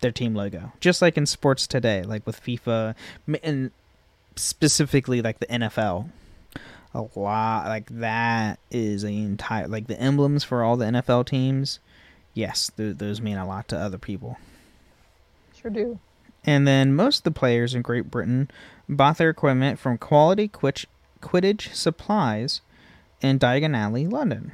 [0.00, 0.72] their team logo.
[0.80, 2.94] Just like in sports today, like with FIFA
[3.42, 3.70] and
[4.36, 6.10] specifically like the NFL.
[6.94, 11.78] A lot like that is an entire like the emblems for all the NFL teams.
[12.32, 14.38] Yes, th- those mean a lot to other people.
[15.60, 15.98] Sure do.
[16.44, 18.50] And then most of the players in Great Britain
[18.88, 20.86] bought their equipment from Quality Quitch-
[21.20, 22.60] Quidditch Supplies
[23.20, 24.52] in Diagon Alley, London.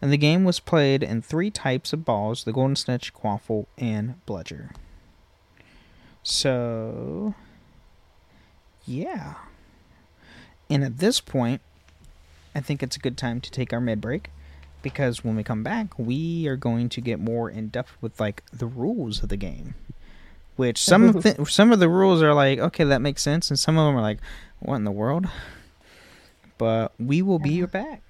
[0.00, 4.14] And the game was played in three types of balls the Golden Snitch, Quaffle, and
[4.26, 4.70] Bludger.
[6.22, 7.34] So,
[8.86, 9.34] yeah.
[10.70, 11.60] And at this point,
[12.54, 14.30] I think it's a good time to take our mid break
[14.82, 18.42] because when we come back, we are going to get more in depth with like
[18.52, 19.74] the rules of the game.
[20.56, 23.58] Which some of the, some of the rules are like, okay, that makes sense, and
[23.58, 24.18] some of them are like,
[24.58, 25.26] what in the world?
[26.58, 28.07] But we will be back.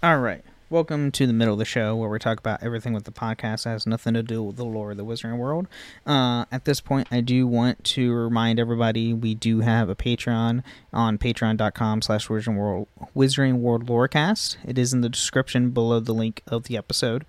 [0.00, 0.42] All right.
[0.70, 3.64] Welcome to the middle of the show where we talk about everything with the podcast
[3.64, 5.66] that has nothing to do with the lore of the Wizarding World.
[6.06, 10.62] Uh, at this point, I do want to remind everybody we do have a Patreon
[10.92, 14.56] on patreon.com slash Wizarding World, Wizarding World Lorecast.
[14.64, 17.26] It is in the description below the link of the episode.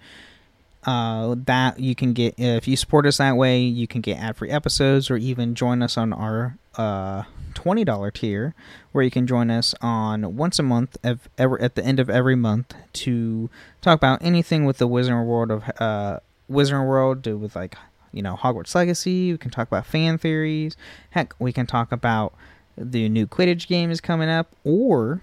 [0.86, 4.38] Uh, that you can get, if you support us that way, you can get ad
[4.38, 8.56] free episodes or even join us on our uh, $20 tier
[8.92, 12.10] where you can join us on once a month of every, at the end of
[12.10, 13.50] every month to
[13.82, 17.78] talk about anything with the wizard World of uh, Wizarding World do with like
[18.12, 19.32] you know Hogwarts Legacy.
[19.32, 20.76] We can talk about fan theories.
[21.12, 22.34] Heck, we can talk about
[22.78, 25.22] the new Quidditch game is coming up, or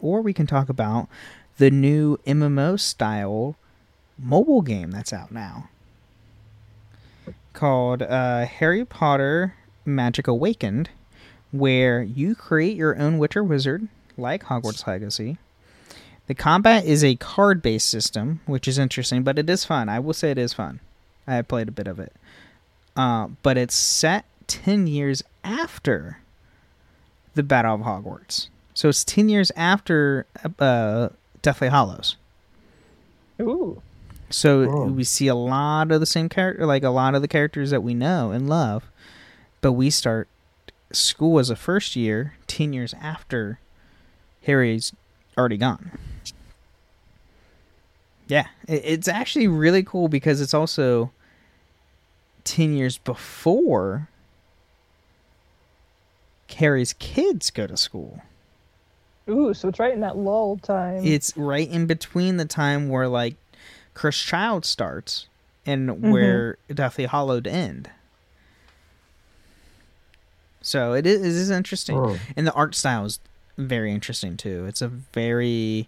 [0.00, 1.08] or we can talk about
[1.58, 3.56] the new MMO style
[4.22, 5.68] mobile game that's out now
[7.52, 9.54] called uh, Harry Potter
[9.84, 10.90] Magic Awakened
[11.52, 15.38] where you create your own Witcher Wizard, like Hogwarts Legacy.
[16.26, 19.88] The combat is a card based system, which is interesting, but it is fun.
[19.88, 20.80] I will say it is fun.
[21.26, 22.12] I played a bit of it.
[22.96, 26.18] Uh, but it's set 10 years after
[27.34, 28.48] the Battle of Hogwarts.
[28.74, 30.26] So it's 10 years after
[30.58, 31.08] uh,
[31.42, 32.16] Deathly Hallows.
[33.40, 33.82] Ooh.
[34.30, 34.86] So oh.
[34.86, 37.82] we see a lot of the same character, like a lot of the characters that
[37.82, 38.90] we know and love,
[39.60, 40.28] but we start
[40.92, 43.58] school as a first year 10 years after
[44.44, 44.92] Harry's
[45.36, 45.90] already gone.
[48.28, 51.10] Yeah, it's actually really cool because it's also
[52.44, 54.08] 10 years before
[56.60, 58.20] Harry's kids go to school.
[59.28, 61.04] Ooh, so it's right in that lull time.
[61.04, 63.36] It's right in between the time where like
[64.00, 65.26] Cursed Child starts
[65.66, 66.10] and mm-hmm.
[66.10, 67.90] where Deathly Hollowed end.
[70.62, 72.18] So it is, it is interesting, oh.
[72.34, 73.20] and the art style is
[73.58, 74.64] very interesting too.
[74.64, 75.86] It's a very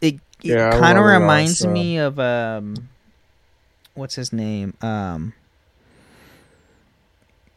[0.00, 2.88] it, it yeah, kind of reminds me of um
[3.92, 5.34] what's his name um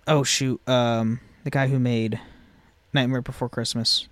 [0.05, 2.19] oh shoot um the guy who made
[2.91, 4.09] Nightmare Before Christmas.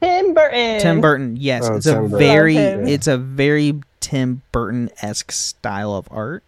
[0.00, 0.80] Tim Burton.
[0.80, 1.36] Tim Burton.
[1.36, 2.18] Yes, oh, it's Tim a Burton.
[2.18, 6.42] very it's a very Tim Burton esque style of art.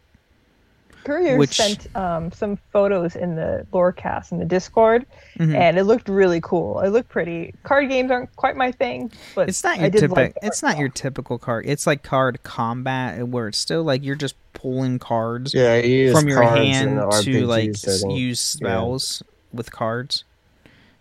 [1.04, 1.56] Courier Which...
[1.56, 5.04] sent um, some photos in the Lorecast in the Discord,
[5.38, 5.54] mm-hmm.
[5.54, 6.80] and it looked really cool.
[6.80, 7.52] It looked pretty.
[7.62, 10.16] Card games aren't quite my thing, but it's not your typical.
[10.16, 11.66] Like it's not your typical card.
[11.66, 16.28] It's like card combat, where it's still like you're just pulling cards yeah, you from
[16.28, 18.10] your hand to like setting.
[18.10, 19.56] use spells yeah.
[19.58, 20.24] with cards.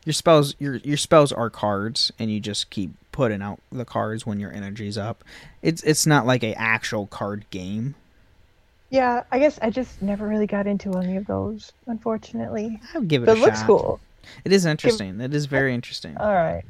[0.04, 4.26] Your spells, your your spells are cards, and you just keep putting out the cards
[4.26, 5.26] when your energy's up.
[5.62, 7.96] It's it's not like a actual card game.
[8.92, 12.80] Yeah, I guess I just never really got into any of those, unfortunately.
[12.94, 14.00] I would give it but a it looks cool.
[14.46, 15.18] It is interesting.
[15.18, 15.34] Give...
[15.34, 16.16] It is very interesting.
[16.16, 16.64] All right.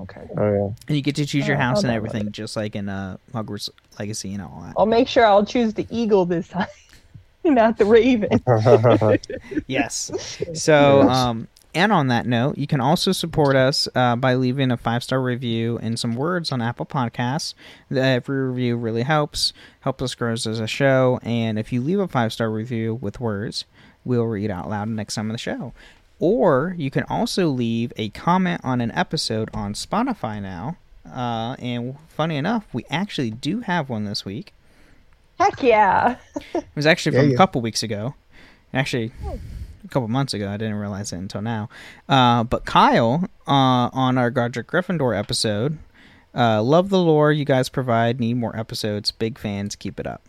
[0.00, 0.28] Okay.
[0.36, 0.70] Oh yeah.
[0.88, 3.70] And you get to choose your house I'll and everything, just like in uh, Hogwarts
[4.00, 4.74] Legacy and all that.
[4.76, 6.66] I'll make sure I'll choose the eagle this time,
[7.44, 8.42] not the raven.
[9.68, 10.10] yes.
[10.52, 14.76] So, um, and on that note, you can also support us uh, by leaving a
[14.76, 17.54] five star review and some words on Apple Podcasts.
[17.90, 21.18] Every review really helps, helps us grow as a show.
[21.22, 23.64] And if you leave a five star review with words,
[24.04, 25.72] we'll read out loud next time on the show.
[26.18, 30.76] Or you can also leave a comment on an episode on Spotify now.
[31.10, 34.52] Uh, and funny enough, we actually do have one this week.
[35.40, 36.16] Heck yeah!
[36.54, 37.34] it was actually from yeah, yeah.
[37.34, 38.14] a couple weeks ago.
[38.72, 39.12] Actually,
[39.84, 40.48] a couple months ago.
[40.48, 41.68] I didn't realize it until now.
[42.08, 45.78] Uh, but Kyle, uh, on our Godric Gryffindor episode,
[46.34, 48.20] uh, love the lore you guys provide.
[48.20, 49.10] Need more episodes.
[49.10, 49.76] Big fans.
[49.76, 50.22] Keep it up.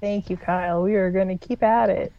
[0.00, 0.82] Thank you, Kyle.
[0.82, 2.12] We are going to keep at it.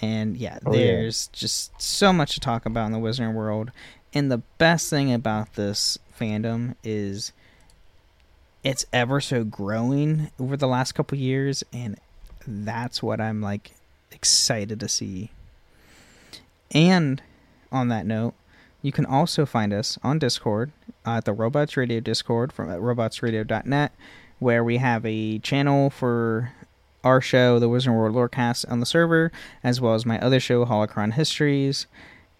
[0.00, 1.38] And yeah, oh, there's yeah.
[1.38, 3.72] just so much to talk about in the Wizarding world.
[4.14, 7.32] And the best thing about this fandom is
[8.64, 11.98] it's ever so growing over the last couple years and
[12.46, 13.72] that's what I'm like
[14.18, 15.30] excited to see.
[16.72, 17.22] And
[17.70, 18.34] on that note,
[18.82, 20.72] you can also find us on Discord
[21.06, 23.92] uh, at the Robots Radio Discord from at robotsradio.net,
[24.38, 26.52] where we have a channel for
[27.04, 30.64] our show, the Wizard World Lorecast, on the server, as well as my other show,
[30.64, 31.86] Holocron Histories.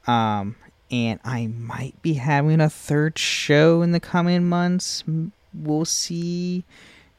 [0.07, 0.57] Um,
[0.91, 5.05] and I might be having a third show in the coming months.
[5.55, 6.65] We'll see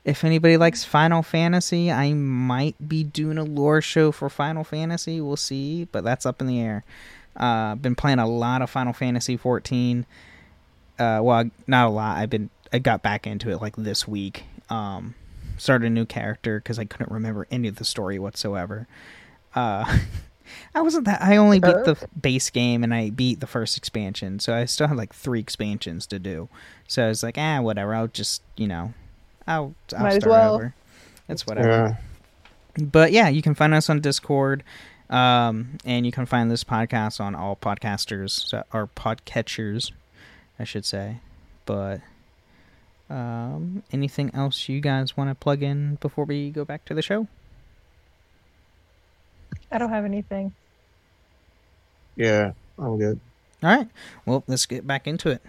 [0.06, 1.92] if anybody likes Final Fantasy.
[1.92, 5.22] I might be doing a lore show for Final Fantasy.
[5.22, 6.84] We'll see, but that's up in the air.
[7.36, 10.06] Uh, been playing a lot of Final Fantasy 14.
[10.98, 12.18] Uh, well, not a lot.
[12.18, 14.44] I've been I got back into it like this week.
[14.70, 15.16] Um,
[15.58, 18.88] started a new character because I couldn't remember any of the story whatsoever.
[19.56, 19.98] Uh,
[20.76, 21.22] I wasn't that.
[21.22, 24.88] I only beat the base game and I beat the first expansion, so I still
[24.88, 26.50] had like three expansions to do.
[26.88, 27.94] So I was like, ah, whatever.
[27.94, 28.94] I'll just you know,
[29.48, 30.56] I'll, I'll Might as well.
[30.56, 30.74] over.
[31.28, 31.98] It's whatever.
[32.78, 32.86] Yeah.
[32.86, 34.64] But yeah, you can find us on Discord,
[35.10, 39.92] um, and you can find this podcast on all podcasters or podcatchers,
[40.60, 41.18] I should say.
[41.66, 42.02] But
[43.10, 47.02] um, anything else you guys want to plug in before we go back to the
[47.02, 47.28] show?
[49.72, 50.54] I don't have anything.
[52.16, 53.20] Yeah, I'm good.
[53.64, 53.88] All right.
[54.26, 55.42] Well, let's get back into it.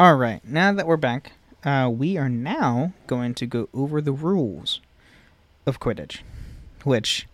[0.00, 0.42] All right.
[0.42, 1.32] Now that we're back,
[1.62, 4.80] uh, we are now going to go over the rules
[5.66, 6.20] of Quidditch.
[6.84, 7.28] Which,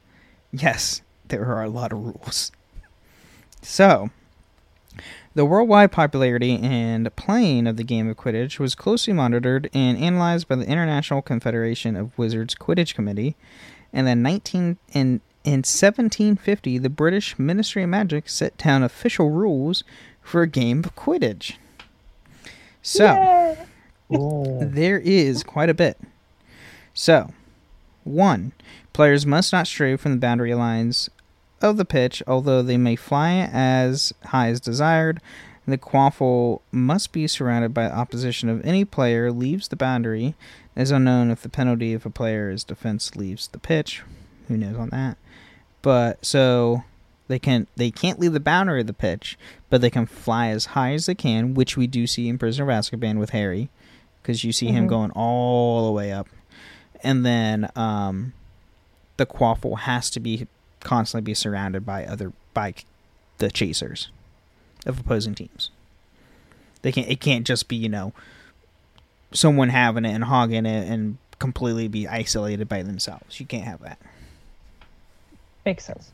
[0.50, 2.50] yes, there are a lot of rules.
[3.62, 4.10] So,
[5.36, 10.48] the worldwide popularity and playing of the game of Quidditch was closely monitored and analyzed
[10.48, 13.36] by the International Confederation of Wizards Quidditch Committee,
[13.92, 19.84] and then 19 in in 1750, the British Ministry of Magic set down official rules
[20.20, 21.58] for a game of Quidditch.
[22.86, 23.56] So,
[24.08, 25.98] there is quite a bit.
[26.94, 27.32] So,
[28.04, 28.52] one,
[28.92, 31.10] players must not stray from the boundary lines
[31.60, 35.20] of the pitch, although they may fly as high as desired.
[35.66, 40.36] The quaffle must be surrounded by opposition of any player leaves the boundary.
[40.76, 44.04] It is unknown if the penalty if a player's defense leaves the pitch.
[44.46, 45.16] Who knows on that?
[45.82, 46.84] But so
[47.28, 49.38] they can they can't leave the boundary of the pitch,
[49.70, 52.70] but they can fly as high as they can, which we do see in Prisoner
[52.70, 53.68] of Azkaban with Harry,
[54.22, 54.88] because you see him Mhm.
[54.88, 56.28] going all the way up,
[57.02, 58.32] and then um,
[59.16, 60.46] the quaffle has to be
[60.80, 62.74] constantly be surrounded by other by
[63.38, 64.10] the chasers
[64.86, 65.70] of opposing teams.
[66.82, 67.08] They can't.
[67.08, 68.12] It can't just be you know
[69.32, 73.40] someone having it and hogging it and completely be isolated by themselves.
[73.40, 73.98] You can't have that.
[75.66, 76.12] Makes sense.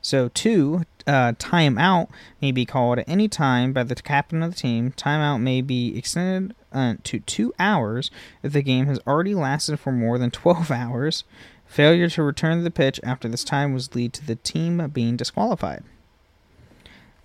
[0.00, 2.08] So, two, uh, timeout
[2.40, 4.92] may be called at any time by the captain of the team.
[4.92, 8.10] Timeout may be extended uh, to two hours
[8.42, 11.24] if the game has already lasted for more than 12 hours.
[11.66, 15.16] Failure to return to the pitch after this time was lead to the team being
[15.16, 15.82] disqualified.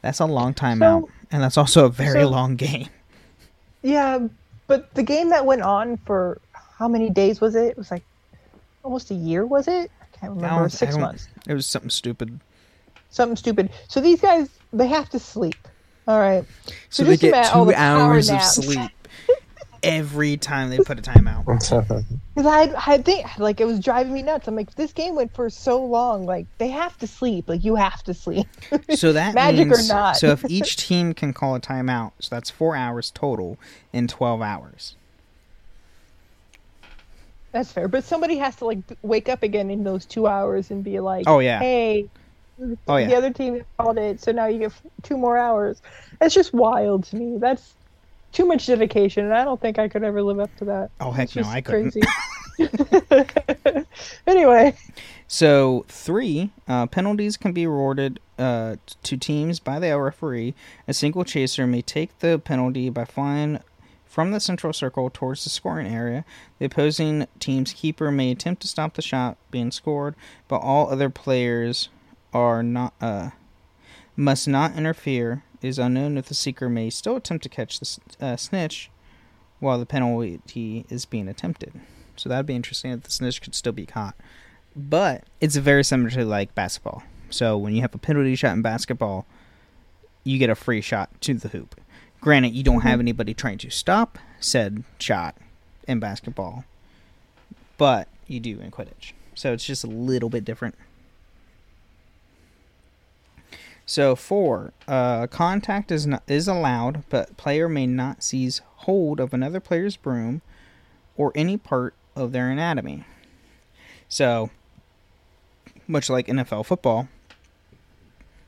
[0.01, 2.89] That's a long timeout, and that's also a very so- long game.
[3.85, 4.29] Yeah,
[4.67, 7.65] but the game that went on for how many days was it?
[7.71, 8.05] It was like
[8.81, 9.91] almost a year, was it?
[10.01, 10.59] I can't remember.
[10.61, 11.27] don't- Six months.
[11.45, 12.39] It was something stupid.
[13.13, 13.69] Something stupid.
[13.87, 15.67] So these guys, they have to sleep.
[16.07, 16.43] All right.
[16.65, 18.89] So, So they just get oh, two the hours of sleep
[19.83, 21.45] every time they put a timeout.
[21.45, 24.47] Because I, I think like it was driving me nuts.
[24.47, 26.25] I'm like, this game went for so long.
[26.25, 27.47] Like they have to sleep.
[27.47, 28.47] Like you have to sleep.
[28.95, 30.17] So that Magic or means, not.
[30.17, 33.59] so if each team can call a timeout, so that's four hours total
[33.93, 34.95] in twelve hours.
[37.51, 37.87] That's fair.
[37.87, 41.25] But somebody has to like wake up again in those two hours and be like,
[41.27, 41.59] Oh, yeah.
[41.59, 42.09] hey,
[42.87, 43.07] Oh yeah.
[43.07, 45.81] the other team called it, so now you get two more hours.
[46.21, 47.37] It's just wild to me.
[47.37, 47.73] That's
[48.31, 50.89] too much dedication, and I don't think I could ever live up to that.
[50.99, 51.91] Oh, heck It's no, I couldn't.
[51.91, 52.01] crazy.
[54.27, 54.75] anyway,
[55.27, 60.53] So three uh, penalties can be awarded uh, to teams by the referee.
[60.87, 63.59] A single chaser may take the penalty by flying
[64.05, 66.25] from the central circle towards the scoring area.
[66.59, 70.13] The opposing team's keeper may attempt to stop the shot being scored,
[70.47, 71.89] but all other players
[72.33, 73.31] are not uh,
[74.15, 75.43] must not interfere.
[75.61, 78.89] It is unknown if the seeker may still attempt to catch the uh, snitch
[79.59, 81.73] while the penalty is being attempted.
[82.15, 84.15] So that'd be interesting if the snitch could still be caught
[84.75, 87.03] but it's very similar to like basketball.
[87.29, 89.25] So when you have a penalty shot in basketball,
[90.23, 91.79] you get a free shot to the hoop.
[92.21, 95.35] Granted, you don't have anybody trying to stop said shot
[95.87, 96.63] in basketball,
[97.77, 99.13] but you do in Quidditch.
[99.35, 100.75] So it's just a little bit different.
[103.85, 109.33] So four, uh, contact is not, is allowed, but player may not seize hold of
[109.33, 110.41] another player's broom
[111.17, 113.05] or any part of their anatomy.
[114.07, 114.51] So,
[115.87, 117.09] much like NFL football,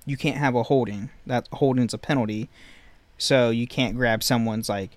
[0.06, 1.10] you can't have a holding.
[1.26, 2.50] That holding's a penalty.
[3.18, 4.92] So you can't grab someone's like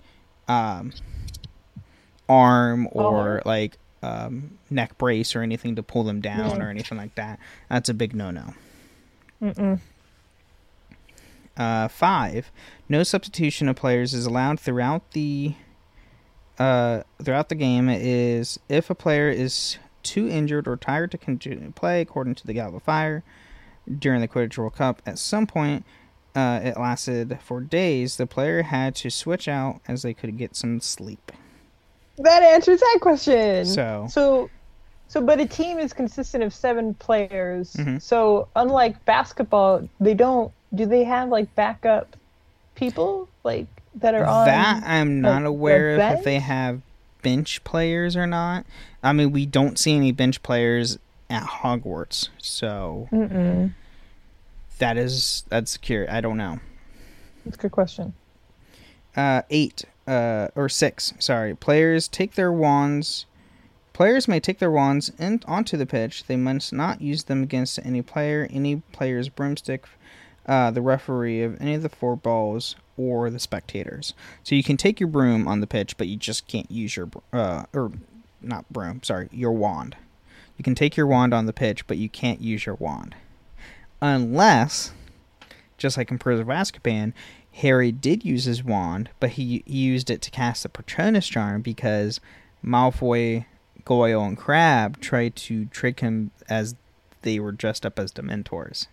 [0.47, 0.93] um,
[2.29, 7.15] arm or like um, neck brace or anything to pull them down or anything like
[7.17, 7.39] that.
[7.69, 8.55] That's a big no no.
[11.59, 12.53] Uh, five,
[12.89, 15.55] no substitution of players is allowed throughout the
[16.59, 17.89] uh, throughout the game.
[17.89, 22.47] Is if a player is too injured or tired to continue to play, according to
[22.47, 23.23] the of Fire,
[23.99, 25.03] during the Quidditch World Cup.
[25.05, 25.85] At some point,
[26.35, 28.17] uh, it lasted for days.
[28.17, 31.33] The player had to switch out as they could get some sleep.
[32.19, 33.67] That answers that question.
[33.67, 34.51] So- so,
[35.09, 37.75] so, but a team is consistent of seven players.
[37.75, 38.01] Mhm.
[38.03, 40.53] So, unlike basketball, they don't.
[40.75, 42.17] Do they have like backup
[42.75, 43.67] people like
[43.97, 44.47] that are on?
[44.47, 46.83] that I'm not like, aware of if they have
[47.23, 48.67] bench players or not.
[49.03, 50.99] I mean, we don't see any bench players
[51.31, 53.73] at Hogwarts, so Mm-mm.
[54.79, 56.11] that is that's secure.
[56.11, 56.61] I don't know.
[57.45, 58.15] That's a good question.
[59.17, 61.13] Uh, eight uh, or six.
[61.19, 63.27] Sorry, players take their wands.
[63.93, 66.25] Players may take their wands in, onto the pitch.
[66.25, 69.87] They must not use them against any player, any player's broomstick,
[70.49, 74.15] uh, the referee of any of the four balls, or the spectators.
[74.43, 77.09] So you can take your broom on the pitch, but you just can't use your
[77.33, 77.93] uh, or
[78.41, 79.03] not broom.
[79.05, 79.97] Sorry, your wand.
[80.57, 83.15] You can take your wand on the pitch, but you can't use your wand
[84.01, 84.93] unless,
[85.77, 87.13] just like in Prisoner of Azkaban,
[87.55, 91.63] Harry did use his wand, but he, he used it to cast the Patronus charm
[91.63, 92.21] because
[92.65, 93.47] Malfoy,
[93.85, 96.77] Goyle, and Crabbe tried to trick him as
[97.23, 98.87] they were dressed up as Dementors,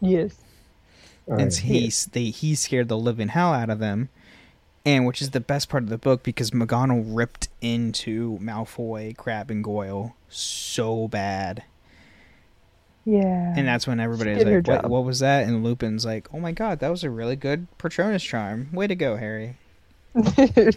[0.00, 0.36] Yes.
[1.28, 4.08] And he they he scared the living hell out of them.
[4.86, 9.50] And which is the best part of the book because McGonagall ripped into Malfoy, Crabbe,
[9.50, 11.64] and Goyle so bad.
[13.04, 13.54] Yeah.
[13.56, 15.46] And that's when everybody's like, what, what was that?
[15.46, 18.68] And Lupin's like, oh my god, that was a really good Patronus charm.
[18.72, 19.58] Way to go, Harry.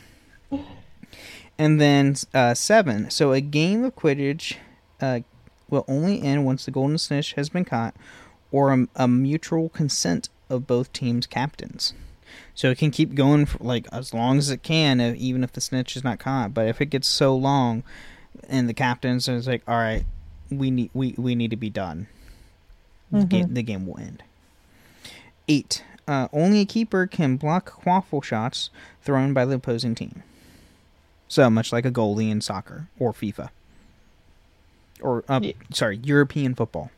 [1.62, 3.12] And then uh, seven.
[3.12, 4.56] So a game of Quidditch
[5.00, 5.20] uh,
[5.70, 7.96] will only end once the golden snitch has been caught,
[8.52, 11.94] or a, a mutual consent of both teams' captains.
[12.54, 15.62] So it can keep going for like as long as it can, even if the
[15.62, 16.54] snitch is not caught.
[16.54, 17.84] But if it gets so long,
[18.48, 20.06] and the captains is like, all right,
[20.50, 22.08] we need we, we need to be done.
[23.12, 24.24] The, game, the game will end.
[25.48, 25.84] Eight.
[26.08, 28.70] Uh, only a keeper can block quaffle shots
[29.04, 30.24] thrown by the opposing team.
[31.28, 33.50] So much like a goalie in soccer or FIFA.
[35.02, 35.54] Or, uh, Yeah.
[35.74, 36.92] sorry, European football.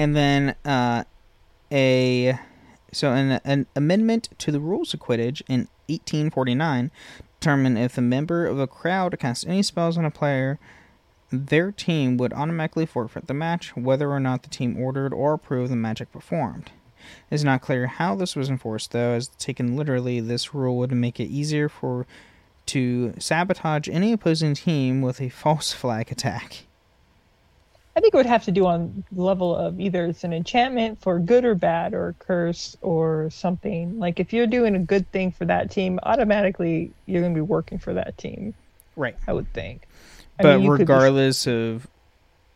[0.00, 1.04] And then uh,
[1.70, 2.38] a
[2.90, 6.90] so an, an amendment to the rules of Quidditch in 1849
[7.38, 10.58] determined if a member of a crowd cast any spells on a player,
[11.30, 15.70] their team would automatically forfeit the match, whether or not the team ordered or approved
[15.70, 16.70] the magic performed.
[17.30, 20.92] It is not clear how this was enforced, though, as taken literally, this rule would
[20.92, 22.06] make it easier for
[22.66, 26.64] to sabotage any opposing team with a false flag attack.
[27.96, 31.00] I think it would have to do on the level of either it's an enchantment
[31.02, 33.98] for good or bad or a curse or something.
[33.98, 37.42] Like if you're doing a good thing for that team, automatically you're going to be
[37.42, 38.54] working for that team.
[38.96, 39.16] Right.
[39.26, 39.82] I would think.
[40.38, 41.88] I But mean, you could be- regardless of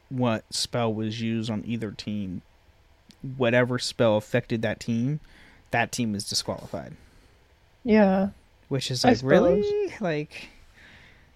[0.09, 2.43] what spell was used on either team,
[3.37, 5.19] whatever spell affected that team,
[5.73, 6.93] that team is disqualified.
[7.83, 8.29] yeah.
[8.69, 10.49] Which is like really like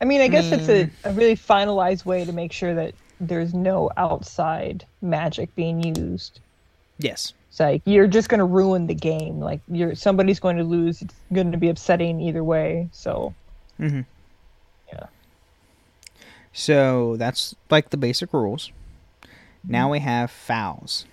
[0.00, 0.90] I mean, I guess it's Mm.
[1.04, 6.40] a, a really finalized way to make sure that there's no outside magic being used.
[6.98, 7.32] yes.
[7.48, 9.40] It's like you're just going to ruin the game.
[9.40, 11.00] Like you're somebody's going to lose.
[11.00, 12.90] It's going to be upsetting either way.
[12.92, 13.34] So
[13.80, 14.00] Mm-hmm.
[14.92, 15.06] Yeah.
[16.52, 18.72] So that's like the basic rules.
[19.66, 21.04] Now we have fouls,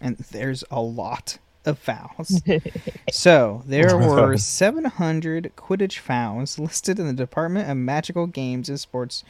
[0.00, 2.42] and there's a lot of fouls.
[3.10, 9.24] so there were 700 Quidditch fouls listed in the Department of Magical Games and Sports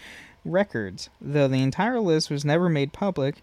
[0.44, 1.10] records.
[1.20, 3.42] Though the entire list was never made public,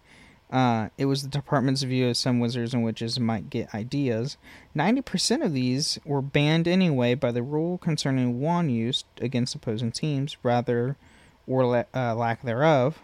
[0.50, 4.36] uh, it was the department's view as some wizards and witches might get ideas.
[4.76, 10.36] 90% of these were banned anyway by the rule concerning wand use against opposing teams,
[10.42, 10.96] rather
[11.46, 13.00] or la- uh, lack thereof.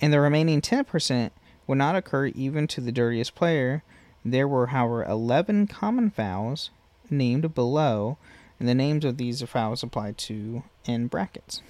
[0.00, 1.30] And the remaining 10%
[1.66, 3.84] would not occur even to the dirtiest player.
[4.24, 6.70] There were, however, 11 common fouls
[7.08, 8.18] named below,
[8.58, 11.62] and the names of these fouls applied to in brackets.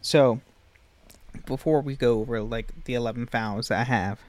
[0.00, 0.40] So,
[1.46, 4.20] before we go over like the 11 fouls that I have,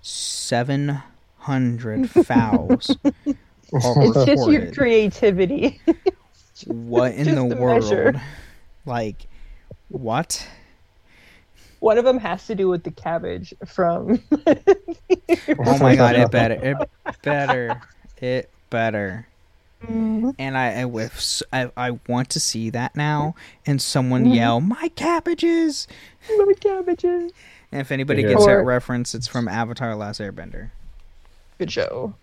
[0.00, 3.12] 700 fouls are
[3.72, 4.76] it's just your recorded.
[4.76, 5.80] creativity.
[6.66, 7.84] What in just the world?
[7.84, 8.20] measure.
[8.84, 9.28] Like,
[9.90, 10.44] what?
[11.78, 14.20] One of them has to do with the cabbage from.
[14.44, 14.48] Oh
[15.78, 16.54] my god, it better.
[16.60, 16.76] It
[17.22, 17.80] better.
[18.16, 19.27] It better.
[19.80, 24.34] And I, I, with, I, I want to see that now, and someone Mm-hmm.
[24.34, 25.86] yell, "My cabbages!"
[26.36, 27.32] My cabbages.
[27.70, 28.28] And if anybody Yeah.
[28.30, 30.70] gets that reference, it's from Avatar: Last Airbender.
[31.58, 32.14] Good show.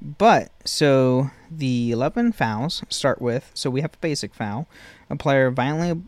[0.00, 4.66] But so the 11 fouls start with so we have a basic foul.
[5.08, 6.02] A player violently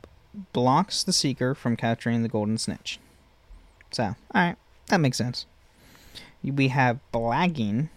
[0.52, 2.98] blocks the seeker from capturing the golden snitch.
[3.92, 4.56] So, all right,
[4.88, 5.46] that makes sense.
[6.42, 7.88] We have blagging,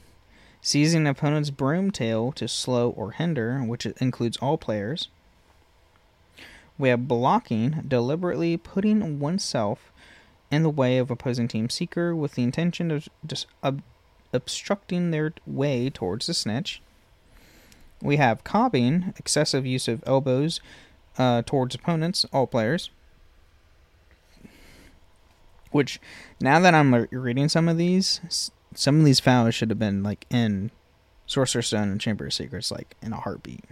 [0.61, 5.09] seizing an opponent's broom tail to slow or hinder, which includes all players.
[6.77, 9.91] We have blocking, deliberately putting oneself
[10.51, 13.07] in the way of opposing team seeker with the intention of
[13.63, 13.83] ob-
[14.33, 16.81] obstructing their way towards the snitch.
[18.01, 20.61] We have cobbing, excessive use of elbows
[21.17, 22.89] uh, towards opponents, all players.
[25.71, 25.99] Which,
[26.39, 30.03] now that I'm re- reading some of these, some of these fouls should have been
[30.03, 30.71] like in
[31.25, 33.63] Sorcerer's Stone and Chamber of Secrets, like in a heartbeat.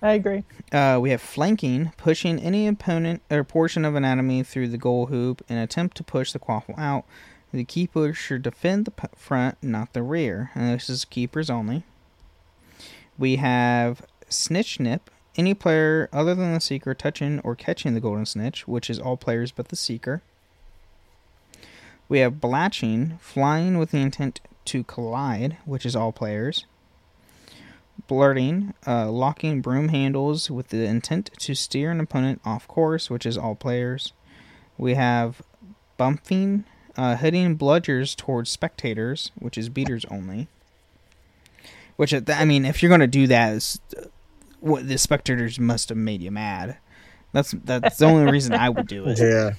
[0.00, 0.44] I agree.
[0.70, 5.06] Uh, we have flacking, pushing any opponent or portion of an enemy through the goal
[5.06, 7.04] hoop in an attempt to push the quaffle out.
[7.52, 10.50] The keeper should defend the p- front, not the rear.
[10.54, 11.82] And this is keepers only.
[13.18, 18.26] We have snitch nip, any player other than the seeker touching or catching the golden
[18.26, 20.22] snitch, which is all players but the seeker.
[22.08, 26.64] We have blatching, flying with the intent to collide, which is all players
[28.06, 33.26] blurting, uh, locking broom handles with the intent to steer an opponent off course, which
[33.26, 34.12] is all players.
[34.76, 35.42] We have
[35.96, 36.64] bumping,
[36.96, 40.48] uh, hitting bludgers towards spectators, which is beaters only.
[41.96, 44.02] Which uh, I mean, if you're gonna do that, uh,
[44.60, 46.78] what the spectators must have made you mad.
[47.32, 49.18] That's that's the only reason I would do it.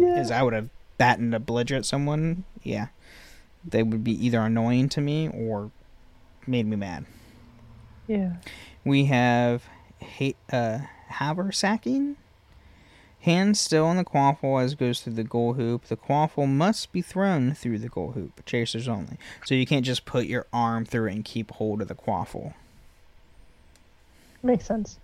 [0.00, 0.20] Yeah.
[0.20, 0.68] Is I would have
[0.98, 2.44] battened a bludger at someone.
[2.62, 2.88] Yeah,
[3.64, 5.70] they would be either annoying to me or
[6.46, 7.06] made me mad.
[8.06, 8.36] Yeah.
[8.84, 9.64] We have
[10.02, 10.78] ha- uh,
[11.10, 12.16] haversacking.
[13.20, 15.86] Hands still on the quaffle as it goes through the goal hoop.
[15.86, 18.44] The quaffle must be thrown through the goal hoop.
[18.46, 19.18] Chasers only.
[19.44, 22.54] So you can't just put your arm through it and keep hold of the quaffle.
[24.42, 24.98] Makes sense.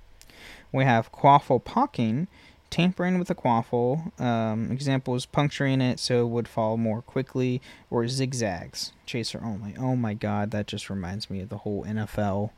[0.72, 2.28] We have quaffle pocking,
[2.74, 4.18] tampering with a quaffle.
[4.20, 8.92] Um, examples puncturing it so it would fall more quickly, or zigzags.
[9.06, 9.76] Chaser only.
[9.78, 12.50] Oh my god, that just reminds me of the whole NFL.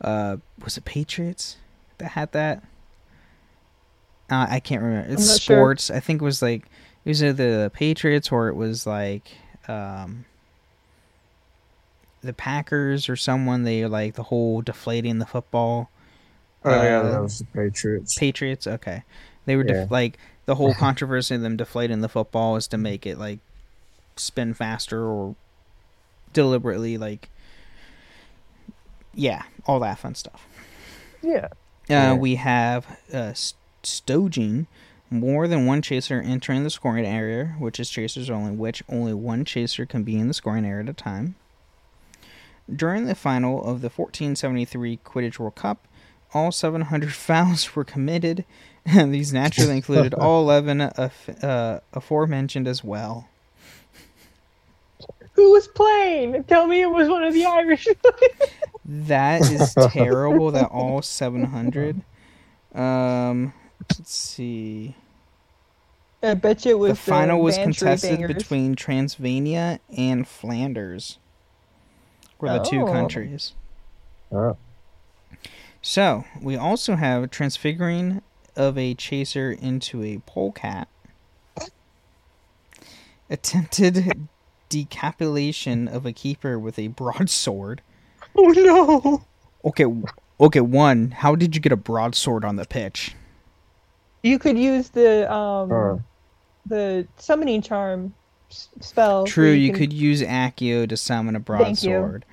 [0.00, 1.58] Uh, was it Patriots
[1.98, 2.62] that had that?
[4.30, 5.12] Uh, I can't remember.
[5.12, 5.56] It's I'm sure.
[5.58, 5.90] sports.
[5.90, 6.64] I think it was like
[7.04, 9.30] it was either the Patriots or it was like
[9.68, 10.24] um,
[12.22, 13.64] the Packers or someone.
[13.64, 15.90] They like the whole deflating the football.
[16.64, 18.18] Oh yeah, Uh, that was the Patriots.
[18.18, 18.66] Patriots.
[18.66, 19.02] Okay,
[19.46, 19.86] they were def- Yeah.
[19.90, 23.38] like the whole controversy of them deflating the football is to make it like
[24.16, 25.34] spin faster or
[26.32, 27.28] deliberately like
[29.14, 30.46] yeah, all that fun stuff.
[31.22, 31.48] Yeah.
[31.88, 32.12] Yeah.
[32.12, 34.66] Uh, we have uh, st- stooging,
[35.10, 39.44] more than one chaser entering the scoring area, which is chasers only, which only one
[39.44, 41.36] chaser can be in the scoring area at a time.
[42.74, 45.86] During the final of the 1473 Quidditch World Cup,
[46.32, 48.44] all 700 fouls were committed,
[48.94, 53.28] these naturally included all 11 af- uh, aforementioned as well.
[55.32, 56.44] Who was playing?
[56.44, 57.88] Tell me it was one of the Irish.
[58.86, 60.50] That is terrible.
[60.50, 62.02] that all 700.
[62.74, 64.94] Um, let's see.
[66.22, 68.34] I bet you it was the final was contested Bangers.
[68.34, 71.18] between Transylvania and Flanders.
[72.40, 73.54] Were the two countries.
[74.30, 74.58] Oh.
[75.80, 78.20] So we also have transfiguring
[78.56, 80.88] of a chaser into a polecat.
[83.30, 84.28] Attempted
[84.68, 87.80] decapitation of a keeper with a broadsword.
[88.36, 89.24] Oh no!
[89.64, 89.86] Okay,
[90.40, 90.60] okay.
[90.60, 93.14] One, how did you get a broadsword on the pitch?
[94.22, 96.02] You could use the um Oh.
[96.66, 98.14] the summoning charm
[98.50, 99.24] s- spell.
[99.26, 102.24] True, where you, can- could use Accio to summon a broadsword,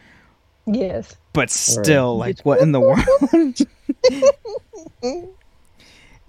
[0.65, 1.15] Yes.
[1.34, 3.05] but still, like, what in the world?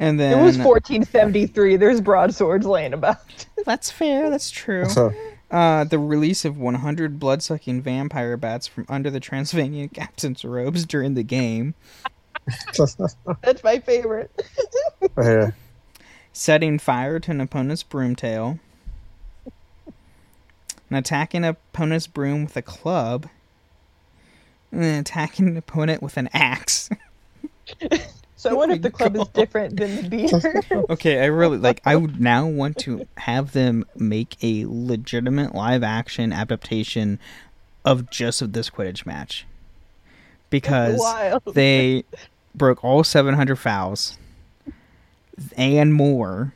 [0.03, 1.77] and then It was 1473.
[1.77, 3.19] There's broadswords laying about.
[3.65, 4.31] That's fair.
[4.31, 4.85] That's true.
[5.49, 11.15] Uh, the release of 100 blood-sucking vampire bats from under the Transylvanian captain's robes during
[11.15, 11.75] the game,
[13.43, 14.31] That's my favorite.
[15.17, 15.53] yeah.
[16.33, 18.59] setting fire to an opponent's broom tail.
[20.91, 23.29] and attacking an opponent's broom with a club,
[24.73, 26.91] and then attacking an opponent with an axe.
[28.43, 30.63] So I wonder if the club is different than the beater.
[30.91, 31.81] Okay, I really like.
[31.85, 37.21] I would now want to have them make a legitimate live-action adaptation
[37.85, 39.47] of just of this Quidditch match.
[40.51, 41.01] because
[41.53, 42.03] they
[42.53, 44.19] broke all 700 fouls
[45.57, 46.53] and more,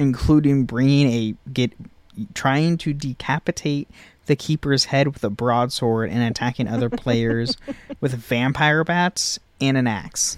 [0.00, 1.70] including bringing a get
[2.34, 3.88] trying to decapitate
[4.26, 7.56] the keeper's head with a broadsword and attacking other players
[8.00, 10.36] with vampire bats and an axe.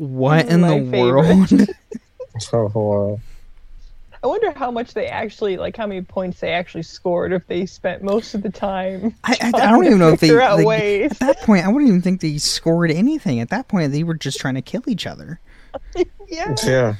[0.00, 1.52] What in the favorite.
[1.52, 1.52] world?
[2.52, 3.20] Wow.
[4.22, 7.66] I wonder how much they actually like, how many points they actually scored if they
[7.66, 9.14] spent most of the time.
[9.24, 11.12] I, I, I don't even know if they, figure out like, ways.
[11.12, 11.66] at that point.
[11.66, 13.40] I wouldn't even think they scored anything.
[13.40, 15.38] At that point, they were just trying to kill each other.
[16.28, 16.54] Yeah.
[16.64, 16.94] Yeah.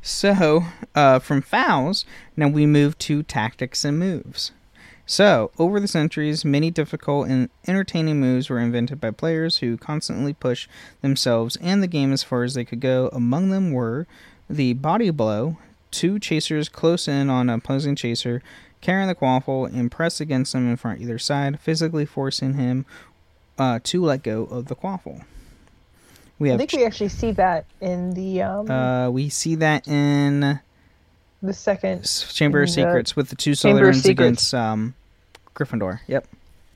[0.00, 2.04] So, uh, from fouls,
[2.36, 4.50] now we move to tactics and moves.
[5.06, 10.32] So, over the centuries, many difficult and entertaining moves were invented by players who constantly
[10.32, 10.66] push
[11.02, 13.10] themselves and the game as far as they could go.
[13.12, 14.06] Among them were
[14.48, 15.58] the body blow,
[15.90, 18.42] two chasers close in on an opposing chaser,
[18.80, 22.86] carrying the quaffle and press against him in front either side, physically forcing him
[23.58, 25.22] uh, to let go of the quaffle.
[26.38, 29.86] We have I think we actually see that in the um uh, we see that
[29.86, 30.60] in
[31.46, 32.04] the second.
[32.32, 34.20] Chamber of the Secrets with the two Chamber of Slytherins Secrets.
[34.20, 34.94] against um,
[35.54, 36.00] Gryffindor.
[36.06, 36.26] Yep.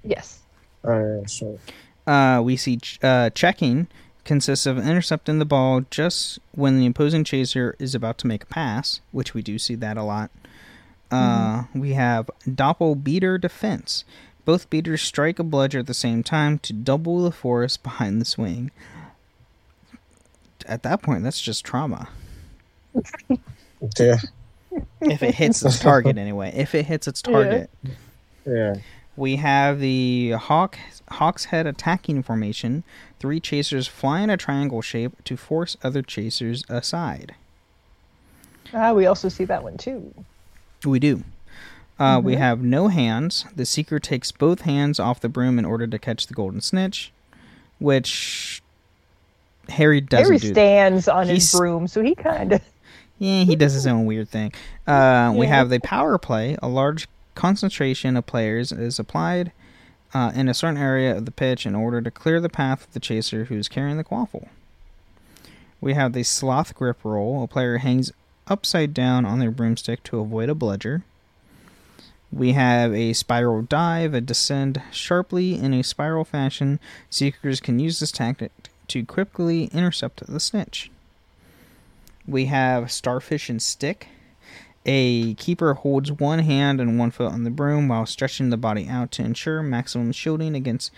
[0.05, 0.39] Yes.
[0.85, 1.59] Yeah, so.
[2.07, 3.89] Uh, we see ch- uh, checking
[4.25, 8.47] consists of intercepting the ball just when the opposing chaser is about to make a
[8.47, 10.31] pass, which we do see that a lot.
[11.11, 14.05] Uh, We have doppel beater defense.
[14.45, 18.25] Both beaters strike a bludger at the same time to double the force behind the
[18.27, 18.71] swing.
[20.67, 22.09] At that point, that's just trauma.
[23.99, 24.17] Yeah.
[25.01, 26.53] If it hits its target, anyway.
[26.55, 27.71] If it hits its target.
[28.47, 28.77] Yeah.
[29.17, 30.79] We have the hawk
[31.11, 32.85] hawk's head attacking formation.
[33.19, 37.35] Three chasers fly in a triangle shape to force other chasers aside.
[38.73, 40.15] Ah, we also see that one too.
[40.85, 41.25] We do.
[41.99, 43.45] Uh, We have no hands.
[43.57, 47.11] The seeker takes both hands off the broom in order to catch the golden snitch,
[47.81, 48.63] which
[49.69, 50.53] Harry doesn't Harry do.
[50.53, 52.61] stands on his He's- broom, so he kind of.
[53.19, 54.53] Yeah, he does his own weird thing.
[54.87, 56.57] Uh, We have the power play.
[56.63, 59.53] A large concentration of players is applied
[60.15, 62.93] uh, in a certain area of the pitch in order to clear the path of
[62.93, 64.49] the chaser who is carrying the quaffle.
[65.81, 67.43] We have the sloth grip roll.
[67.43, 68.13] A player hangs
[68.47, 71.03] upside down on their broomstick to avoid a bludger.
[72.33, 76.79] We have a spiral dive, a descend sharply in a spiral fashion.
[77.11, 78.53] Seekers can use this tactic
[78.89, 80.91] to quickly intercept the snitch.
[82.29, 84.09] We have starfish and stick.
[84.85, 88.87] A keeper holds one hand and one foot on the broom while stretching the body
[88.87, 90.93] out to ensure maximum shielding against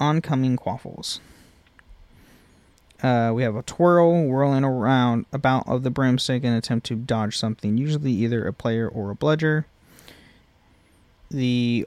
[0.00, 1.20] oncoming quaffles.
[3.02, 6.96] Uh, we have a twirl, whirling around about of the broomstick in an attempt to
[6.96, 9.66] dodge something, usually either a player or a bludger.
[11.30, 11.86] The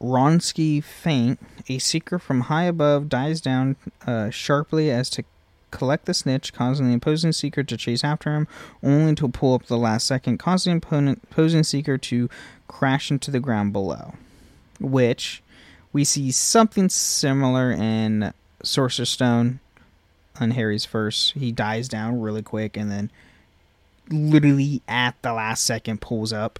[0.00, 3.76] Wronski feint, a seeker from high above dives down
[4.06, 5.24] uh, sharply as to
[5.72, 8.46] collect the snitch, causing the opposing seeker to chase after him,
[8.82, 12.30] only to pull up the last second, causing the opponent, opposing seeker to
[12.68, 14.14] crash into the ground below.
[14.80, 15.42] Which
[15.92, 19.58] we see something similar in Sorcerer's Stone
[20.40, 21.32] on Harry's first.
[21.32, 23.10] He dies down really quick and then
[24.08, 26.58] literally at the last second pulls up.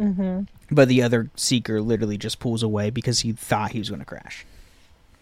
[0.00, 0.42] Mm-hmm.
[0.74, 4.06] But the other seeker literally just pulls away because he thought he was going to
[4.06, 4.46] crash,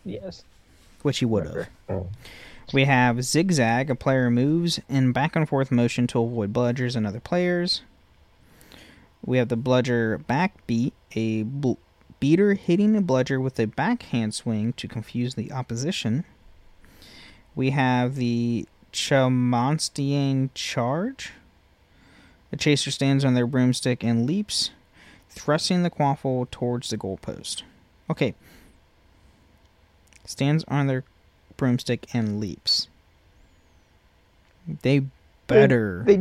[0.04, 0.44] Yes.
[1.02, 1.68] which he would have.
[1.88, 2.06] Oh.
[2.72, 3.90] We have zigzag.
[3.90, 7.82] A player moves in back and forth motion to avoid bludgers and other players.
[9.24, 11.74] We have the bludger backbeat, a bl-
[12.20, 16.24] beater hitting a bludger with a backhand swing to confuse the opposition.
[17.54, 21.32] We have the Chamonstian charge.
[22.50, 24.70] The chaser stands on their broomstick and leaps,
[25.30, 27.62] thrusting the quaffle towards the goalpost.
[28.10, 28.34] Okay.
[30.24, 31.04] Stands on their
[31.58, 32.88] broomstick and leaps.
[34.82, 35.02] They
[35.46, 36.20] better They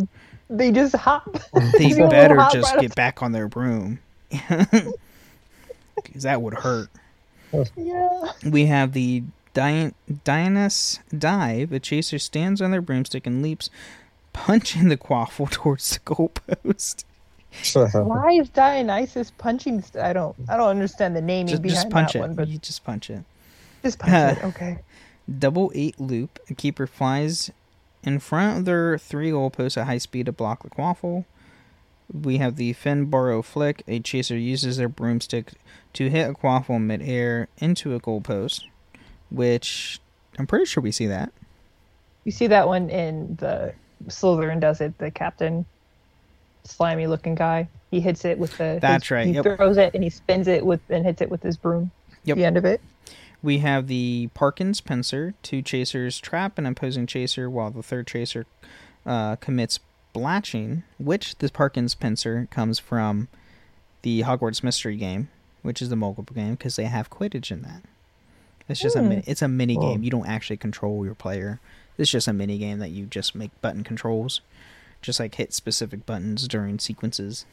[0.49, 1.37] they just hop.
[1.77, 3.99] they better hop just right get back on their broom.
[6.03, 6.89] Cuz that would hurt.
[7.75, 8.31] yeah.
[8.45, 9.23] We have the
[9.53, 11.71] Dian- Dionysus dive.
[11.71, 13.69] A chaser stands on their broomstick and leaps,
[14.33, 17.03] punching the quaffle towards the goalpost.
[17.93, 19.81] Why is Dionysus punching?
[19.81, 20.35] St- I don't.
[20.47, 22.21] I don't understand the naming Just, behind just punch that it.
[22.21, 23.23] one, but You just punch it.
[23.81, 24.43] just punch it.
[24.43, 24.77] Okay.
[25.29, 26.39] Double eight loop.
[26.49, 27.51] A keeper flies
[28.03, 31.25] in front of their three goalposts at high speed to block the quaffle.
[32.13, 33.83] We have the Finbourgh flick.
[33.87, 35.51] A chaser uses their broomstick
[35.93, 38.61] to hit a quaffle midair into a goalpost,
[39.29, 39.99] which
[40.39, 41.33] I'm pretty sure we see that.
[42.23, 43.73] You see that one in the
[44.07, 44.97] Slytherin does it.
[44.99, 45.65] The captain,
[46.63, 47.67] slimy looking guy.
[47.91, 48.79] He hits it with the.
[48.81, 49.43] That's his- right, He yep.
[49.43, 51.91] throws it and he spins it with and hits it with his broom.
[52.23, 52.37] Yep.
[52.37, 52.81] the end of it.
[53.43, 55.33] We have the Parkin's pincer.
[55.43, 58.45] Two chasers trap an opposing chaser while the third chaser
[59.05, 59.79] uh, commits
[60.13, 63.27] blatching, which the Parkin's pincer comes from
[64.01, 65.29] the Hogwarts Mystery Game,
[65.61, 67.83] which is the mobile game because they have Quidditch in that.
[68.67, 69.19] It's just a Hmm.
[69.25, 69.81] it's a mini Oh.
[69.81, 70.03] game.
[70.03, 71.59] You don't actually control your player.
[71.97, 74.41] It's just a mini game that you just make button controls,
[75.01, 77.45] just like hit specific buttons during sequences.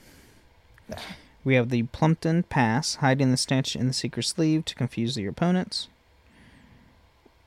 [1.45, 5.27] We have the Plumpton Pass, hiding the snitch in the secret sleeve to confuse the
[5.27, 5.89] opponents.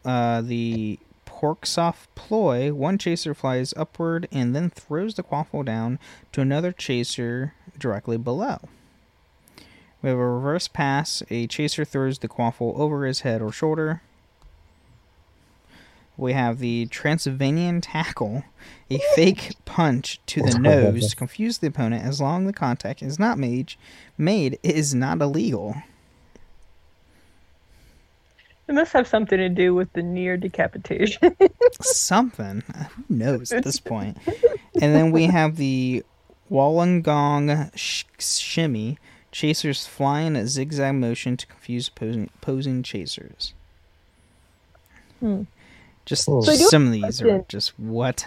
[0.05, 5.99] Uh, the Porskoff Ploy, one chaser flies upward and then throws the quaffle down
[6.31, 8.59] to another chaser directly below.
[10.01, 14.01] We have a reverse pass, a chaser throws the quaffle over his head or shoulder.
[16.17, 18.43] We have the Transylvanian Tackle,
[18.89, 23.19] a fake punch to the nose to confuse the opponent as long the contact is
[23.19, 23.75] not made,
[24.17, 25.75] made it is not illegal.
[28.67, 31.37] It must have something to do with the near decapitation.
[31.81, 32.63] Something.
[32.95, 34.17] Who knows at this point?
[34.81, 36.03] And then we have the
[36.51, 38.97] Woollongong sh- Shimmy.
[39.31, 43.53] Chasers fly in a zigzag motion to confuse opposing, opposing chasers.
[45.21, 45.43] Hmm.
[46.07, 46.41] Just, oh.
[46.41, 48.25] So just I do some of these are just what?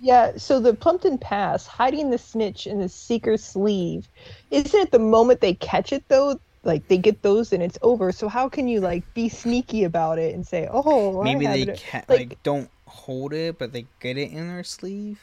[0.00, 4.06] yeah, so the Plumpton Pass, hiding the snitch in the seeker's sleeve,
[4.50, 6.38] isn't it the moment they catch it though?
[6.62, 8.12] Like they get those and it's over.
[8.12, 11.62] So how can you like be sneaky about it and say, "Oh, Maybe have they
[11.62, 15.20] it." ca- like- like don't hold it, but they get it in their sleeve.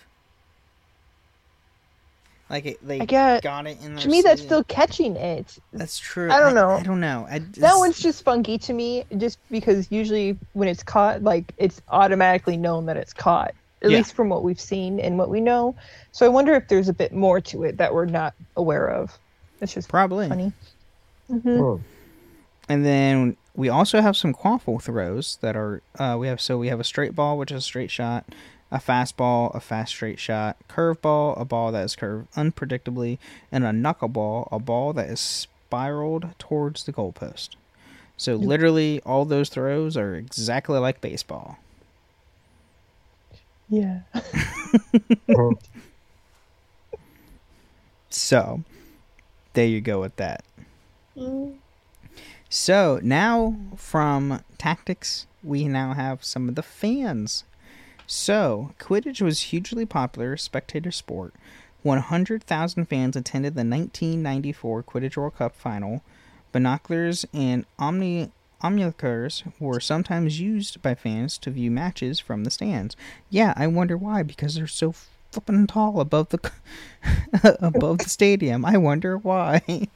[2.52, 5.58] Like it, they I get- got it in their To me, that's still catching it.
[5.72, 6.30] that's true.
[6.30, 6.72] I don't know.
[6.72, 7.26] I don't know.
[7.30, 11.82] I, That one's just funky to me, just because usually when it's caught, like it's
[11.88, 13.98] automatically known that it's caught, at Yeah.
[14.00, 15.76] least from what we've seen and what we know.
[16.12, 19.18] So I wonder if there's a bit more to it that we're not aware of.
[19.62, 20.28] It's just probably.
[20.28, 20.52] funny.
[21.46, 21.80] Oh,
[22.68, 26.68] And then we also have some quaffle throws that are uh, we have so we
[26.68, 28.26] have a straight ball, which is a straight shot,
[28.72, 33.18] a fastball, a fast straight shot, curveball, a ball that is curved unpredictably,
[33.52, 37.50] and a knuckleball, a ball that is spiraled towards the goalpost.
[38.18, 41.58] So literally, all those throws are exactly like baseball.
[43.70, 44.02] Yeah.
[48.12, 48.64] So
[49.54, 50.44] there you go with that.
[51.18, 51.56] Mm.
[52.50, 57.46] So now from tactics, we now have some of the fans.
[58.14, 61.34] So Quidditch was hugely popular spectator sport.
[61.84, 66.04] 100,000 fans attended the 1994 Quidditch World Cup final.
[66.52, 68.30] Binoculars and omni
[68.62, 72.98] omniculars were sometimes used by fans to view matches from the stands.
[73.30, 74.94] Yeah, I wonder why because they're so
[75.32, 76.52] flippin' tall above the
[77.62, 78.66] above the stadium.
[78.66, 79.62] I wonder why.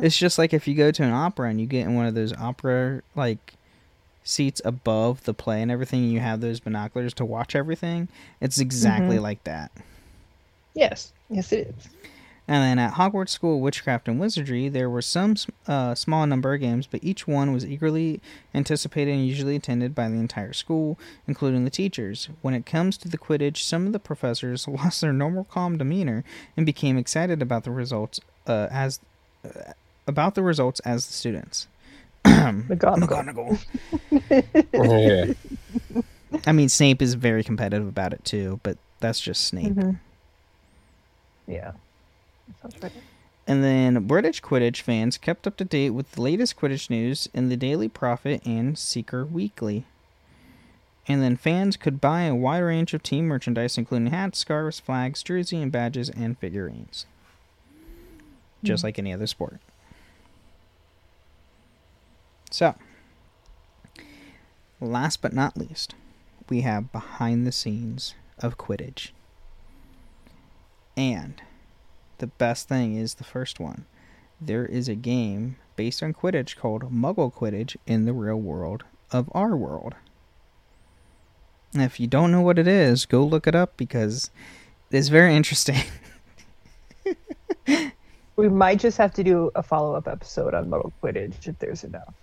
[0.00, 2.14] It's just like if you go to an opera and you get in one of
[2.14, 3.56] those opera like
[4.24, 8.08] seats above the play and everything, and you have those binoculars to watch everything.
[8.40, 9.70] It's exactly like that.
[10.74, 11.12] Yes.
[11.28, 11.88] Yes, it is.
[12.50, 15.36] And then at Hogwarts School of Witchcraft and Wizardry, there were some
[15.68, 18.20] uh, small number of games, but each one was eagerly
[18.52, 20.98] anticipated and usually attended by the entire school,
[21.28, 22.28] including the teachers.
[22.42, 26.24] When it comes to the Quidditch, some of the professors lost their normal calm demeanor
[26.56, 28.18] and became excited about the results
[28.48, 28.98] uh, as
[29.44, 29.72] uh,
[30.08, 31.68] about the results as the students.
[32.24, 33.58] McGonagall.
[34.10, 35.34] McGonagall.
[35.94, 36.02] yeah.
[36.46, 39.72] I mean, Snape is very competitive about it too, but that's just Snape.
[39.74, 39.98] Mhm.
[41.46, 41.72] Yeah.
[42.62, 42.92] Sounds right.
[43.46, 47.48] And then British Quidditch fans kept up to date with the latest Quidditch news in
[47.48, 49.84] the Daily Prophet and Seeker Weekly.
[51.08, 55.22] And then fans could buy a wide range of team merchandise, including hats, scarves, flags,
[55.24, 57.06] jersey, and badges, and figurines.
[58.62, 59.58] Just like any other sport.
[62.50, 62.74] So,
[64.80, 65.94] last but not least,
[66.48, 69.10] we have behind the scenes of Quidditch.
[70.96, 71.40] And
[72.18, 73.86] the best thing is the first one.
[74.40, 78.82] There is a game based on Quidditch called Muggle Quidditch in the real world
[79.12, 79.94] of our world.
[81.72, 84.30] And if you don't know what it is, go look it up because
[84.90, 85.82] it's very interesting.
[88.40, 91.84] We might just have to do a follow up episode on Muggle Quidditch if there's
[91.84, 92.14] enough.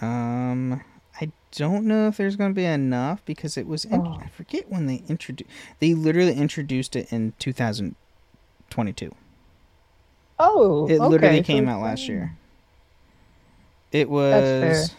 [0.00, 0.80] Um,
[1.20, 3.84] I don't know if there's going to be enough because it was.
[3.84, 4.18] In- Oh.
[4.22, 5.50] I forget when they introduced.
[5.78, 9.14] They literally introduced it in 2022.
[10.38, 12.36] Oh, It literally okay, so came it's out last year.
[13.92, 14.94] It was.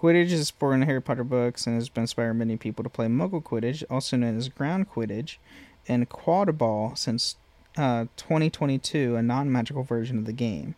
[0.00, 2.84] Quidditch is a sport in the Harry Potter books and has been inspired many people
[2.84, 5.38] to play Muggle Quidditch, also known as Ground Quidditch,
[5.88, 7.34] and Quadball since
[7.76, 10.76] uh, 2022, a non-magical version of the game.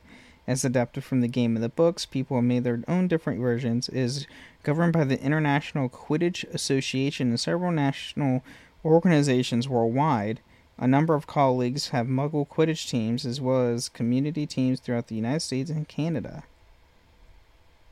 [0.51, 2.05] As adapted from the game and the books.
[2.05, 3.89] People have made their own different versions.
[3.89, 4.27] It is
[4.65, 8.43] governed by the International Quidditch Association and several national
[8.85, 10.41] organizations worldwide.
[10.77, 15.15] A number of colleagues have Muggle Quidditch teams as well as community teams throughout the
[15.15, 16.43] United States and Canada.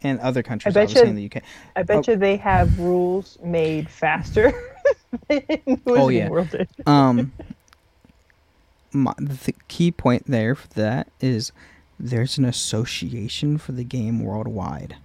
[0.03, 1.43] And other countries, I bet obviously you- in the UK.
[1.77, 2.13] I bet Oh.
[2.13, 4.53] you they have rules made faster
[5.87, 6.29] Oh, yeah.
[6.87, 7.33] Um
[8.93, 11.53] my, the key point there for that is
[11.99, 14.97] there's an association for the game worldwide.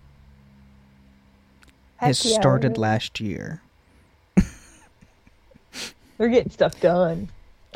[1.98, 3.62] Has Heck yeah, started last year.
[6.18, 7.30] They're getting stuff done.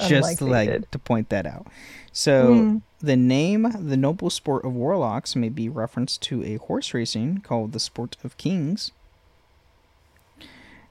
[0.07, 1.68] just like to point that out.
[2.11, 2.82] So Mhm.
[2.99, 7.72] the name the noble sport of warlocks may be referenced to a horse racing called
[7.74, 8.91] the sport of kings.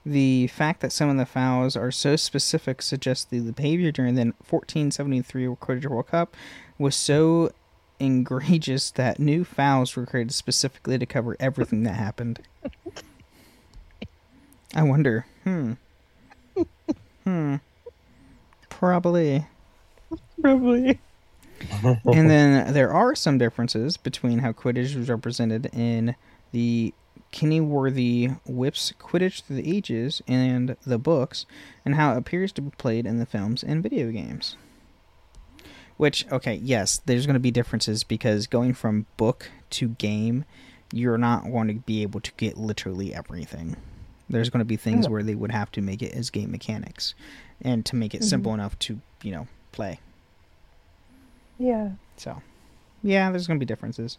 [0.04, 4.34] The fact that some of the fouls are so specific suggests the behavior during the
[4.44, 6.36] 1473 Quidditch World Cup
[6.78, 7.50] was so
[7.98, 12.40] egregious that new fouls were created specifically to cover everything that happened.
[14.74, 15.26] I wonder.
[15.44, 15.72] Hmm.
[17.24, 17.56] Hmm.
[18.68, 19.46] Probably.
[20.40, 20.98] Probably.
[21.72, 26.14] and then there are some differences between how Quidditch was represented in
[26.52, 26.92] the
[27.32, 31.46] Kennilworthy Whisp's Quidditch Through the Ages and the books,
[31.84, 34.56] and how it appears to be played in the films and video games.
[35.96, 40.44] Which, okay, yes, there's going to be differences because going from book to game,
[40.92, 43.76] you're not going to be able to get literally everything.
[44.28, 47.14] There's going to be things where they would have to make it as game mechanics
[47.62, 48.28] and to make it mm-hmm.
[48.28, 50.00] simple enough to, you know, play.
[51.58, 51.90] Yeah.
[52.16, 52.42] So,
[53.02, 54.18] yeah, there's gonna be differences.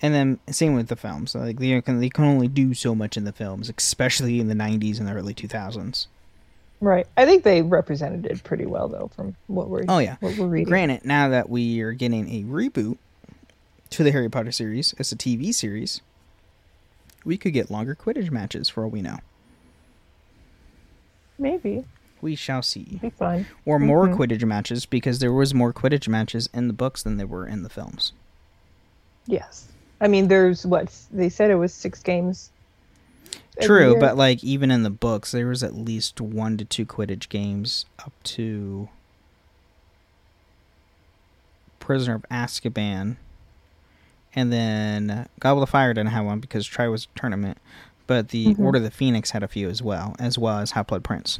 [0.00, 1.34] And then same with the films.
[1.34, 4.54] Like they can they can only do so much in the films, especially in the
[4.54, 6.06] '90s and the early 2000s.
[6.82, 7.06] Right.
[7.16, 10.16] I think they represented it pretty well though from what we're Oh yeah.
[10.18, 10.68] what we're reading.
[10.68, 12.98] Granted, now that we are getting a reboot
[13.90, 16.00] to the Harry Potter series as a TV series,
[17.24, 19.18] we could get longer Quidditch matches for all we know.
[21.38, 21.84] Maybe.
[22.20, 22.98] We shall see.
[23.00, 23.46] Be fun.
[23.64, 24.16] Or more Mhm.
[24.16, 27.62] Quidditch matches because there was more Quidditch matches in the books than there were in
[27.62, 28.12] the films.
[29.26, 29.68] Yes.
[30.00, 32.50] I mean there's what they said it was six games.
[33.60, 37.28] True, but like even in the books, there was at least one to two Quidditch
[37.28, 38.88] games up to
[41.78, 43.16] Prisoner of Azkaban,
[44.34, 47.58] and then Goblet of Fire didn't have one because Triwizard tournament,
[48.06, 48.58] but the Mhm.
[48.60, 51.38] Order of the Phoenix had a few as well, as well as Half Blood Prince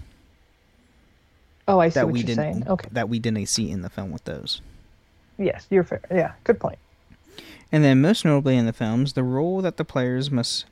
[1.69, 2.69] Oh, I see that what we you're didn't saying.
[2.69, 2.89] Okay.
[2.91, 4.61] that we didn't see in the film with those.
[5.39, 6.01] Yes, you're fair.
[6.11, 6.79] Yeah, good point.
[7.71, 10.67] And then, most notably in the films, the rule that the players must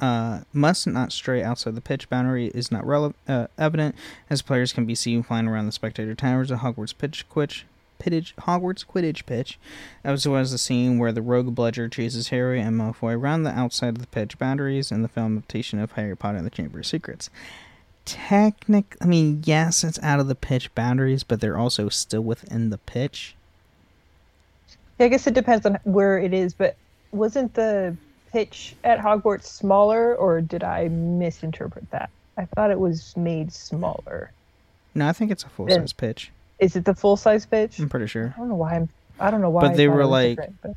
[0.00, 3.94] uh, must not stray outside the pitch boundary is not rele- uh, evident,
[4.30, 7.64] as players can be seen flying around the spectator towers of Hogwarts pitch quidditch,
[7.98, 9.58] Pittage, Hogwarts Quidditch pitch,
[10.04, 13.50] as well as the scene where the rogue bludger chases Harry and Malfoy around the
[13.50, 16.80] outside of the pitch boundaries in the film adaptation of Harry Potter and the Chamber
[16.80, 17.30] of Secrets.
[18.04, 22.70] Technic, I mean, yes, it's out of the pitch boundaries, but they're also still within
[22.70, 23.34] the pitch.
[24.98, 26.76] Yeah, I guess it depends on where it is, but
[27.12, 27.96] wasn't the
[28.36, 32.10] pitch at Hogwarts smaller or did I misinterpret that?
[32.36, 34.30] I thought it was made smaller.
[34.94, 36.30] No, I think it's a full size pitch.
[36.58, 37.78] Is it the full size pitch?
[37.78, 38.34] I'm pretty sure.
[38.36, 40.76] I don't know why I'm I don't know why But they were like- but-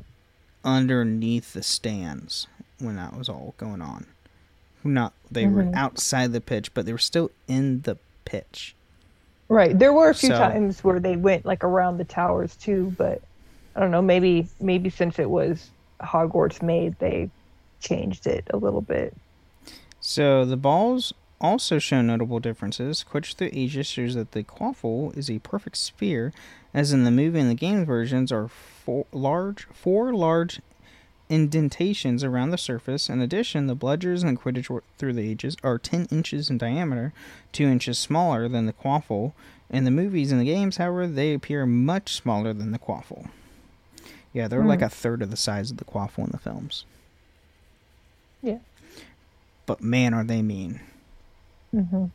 [0.64, 2.46] underneath the stands
[2.78, 4.06] when that was all going on.
[4.82, 5.52] Not they Mhm.
[5.52, 8.74] were outside the pitch, but they were still in the pitch.
[9.50, 9.78] Right.
[9.78, 13.20] There were a few So- times where they went like around the towers too, but
[13.76, 17.28] I don't know, maybe maybe since it was Hogwarts made, they
[17.80, 19.16] changed it a little bit.
[20.00, 23.04] So the balls also show notable differences.
[23.08, 26.32] Quidditch Through Ages shows that the quaffle is a perfect sphere,
[26.74, 30.60] as in the movie and the game versions are four large, four large
[31.28, 33.08] indentations around the surface.
[33.08, 37.12] In addition, the bludgers and Quidditch Through the Ages are 10 inches in diameter,
[37.52, 39.32] 2 inches smaller than the quaffle.
[39.70, 43.28] In the movies and the games, however, they appear much smaller than the quaffle.
[44.32, 44.86] Yeah, they're like Hmm.
[44.86, 46.84] a third of the size of the quaffle in the films.
[48.42, 48.58] Yeah.
[49.66, 50.80] But man, are they mean.
[51.72, 52.06] hmm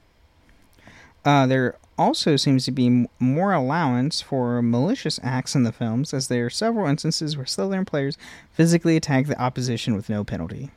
[1.24, 6.28] Uh, there also seems to be more allowance for malicious acts in the films, as
[6.28, 8.18] there are several instances where Slytherin players
[8.52, 10.72] physically attack the opposition with no penalty.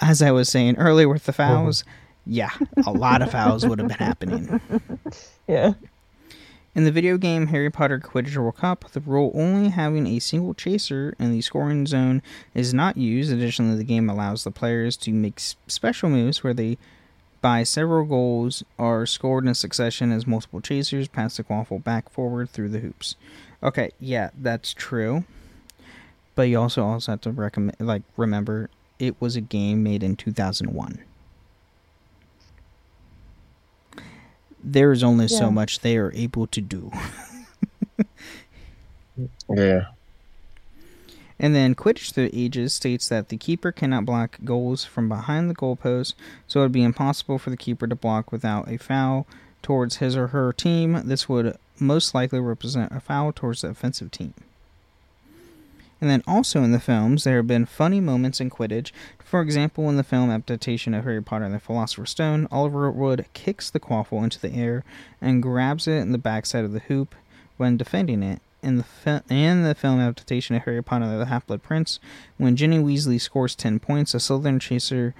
[0.00, 1.84] As I was saying earlier with the fouls,
[2.26, 2.50] yeah,
[2.86, 4.60] a lot of fouls would have been happening.
[5.48, 5.74] Yeah.
[6.74, 10.54] In the video game Harry Potter Quidditch World Cup, the rule only having a single
[10.54, 12.22] chaser in the scoring zone
[12.54, 13.30] is not used.
[13.30, 16.78] Additionally, the game allows the players to make special moves where they
[17.42, 22.48] by several goals are scored in succession as multiple chasers pass the quaffle back forward
[22.48, 23.16] through the hoops.
[23.62, 25.24] Okay, yeah, that's true.
[26.34, 30.16] But you also also have to recommend like remember it was a game made in
[30.16, 31.04] 2001.
[34.62, 36.90] There is only so much they are able to do.
[39.48, 39.86] Yeah.
[41.38, 45.54] And then Quidditch Through Ages states that the keeper cannot block goals from behind the
[45.54, 46.14] goalpost,
[46.46, 49.26] so it would be impossible for the keeper to block without a foul
[49.60, 51.02] towards his or her team.
[51.04, 54.34] This would most likely represent a foul towards the offensive team.
[56.02, 58.90] And then also in the films, there have been funny moments in Quidditch.
[59.24, 63.24] For example, in the film adaptation of Harry Potter and the Philosopher's Stone, Oliver Wood
[63.34, 64.82] kicks the quaffle into the air
[65.20, 67.14] and grabs it in the backside of the hoop
[67.56, 68.42] when defending it.
[68.64, 72.00] In the, fi- in the film adaptation of Harry Potter and the Half-Blood Prince,
[72.36, 75.14] when Ginny Weasley scores 10 points, a Slytherin chaser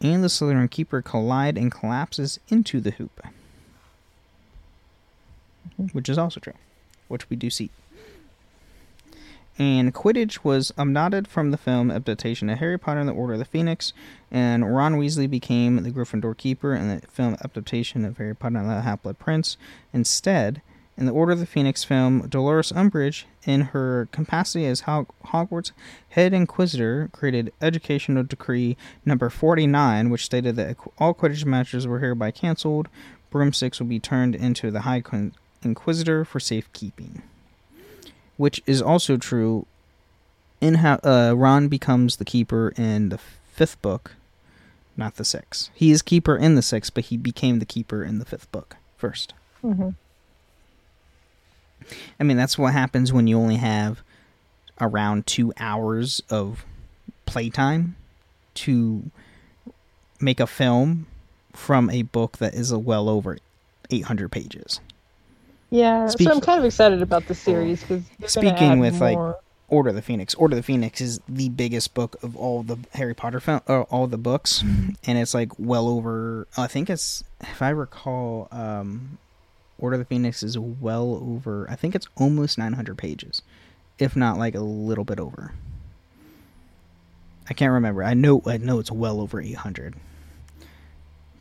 [0.00, 3.24] and the Slytherin keeper collide and collapses into the hoop.
[5.92, 6.54] Which is also true,
[7.06, 7.70] which we do see.
[9.58, 13.38] And Quidditch was adopted from the film adaptation of Harry Potter and the Order of
[13.38, 13.92] the Phoenix,
[14.30, 18.68] and Ron Weasley became the Gryffindor keeper in the film adaptation of Harry Potter and
[18.68, 19.56] the Half-Blood Prince.
[19.92, 20.60] Instead,
[20.96, 25.70] in the Order of the Phoenix film, Dolores Umbridge, in her capacity as Hog- Hogwarts
[26.10, 32.32] head inquisitor, created Educational Decree Number 49, which stated that all Quidditch matches were hereby
[32.32, 32.88] canceled.
[33.30, 35.02] Broomsticks will be turned into the High
[35.62, 37.22] Inquisitor for safekeeping
[38.36, 39.66] which is also true
[40.60, 44.12] in how uh, Ron becomes the keeper in the fifth book,
[44.96, 45.70] not the sixth.
[45.74, 48.76] He is keeper in the sixth, but he became the keeper in the fifth book
[48.96, 49.34] first.
[49.62, 49.90] Mm-hmm.
[52.18, 54.02] I mean, that's what happens when you only have
[54.80, 56.64] around two hours of
[57.26, 57.96] playtime
[58.54, 59.10] to
[60.20, 61.06] make a film
[61.52, 63.38] from a book that is a well over
[63.90, 64.80] 800 pages.
[65.70, 69.18] Yeah, Speak- so I'm kind of excited about the series because Speaking with, like,
[69.68, 70.34] Order of the Phoenix.
[70.34, 73.84] Order of the Phoenix is the biggest book of all the Harry Potter film, or
[73.84, 76.46] all the books, and it's like well over.
[76.56, 79.18] I think it's, if I recall, um,
[79.78, 81.66] Order of the Phoenix is well over.
[81.68, 83.42] I think it's almost 900 pages,
[83.98, 85.52] if not like a little bit over.
[87.48, 88.04] I can't remember.
[88.04, 88.42] I know.
[88.46, 89.94] I know it's well over 800.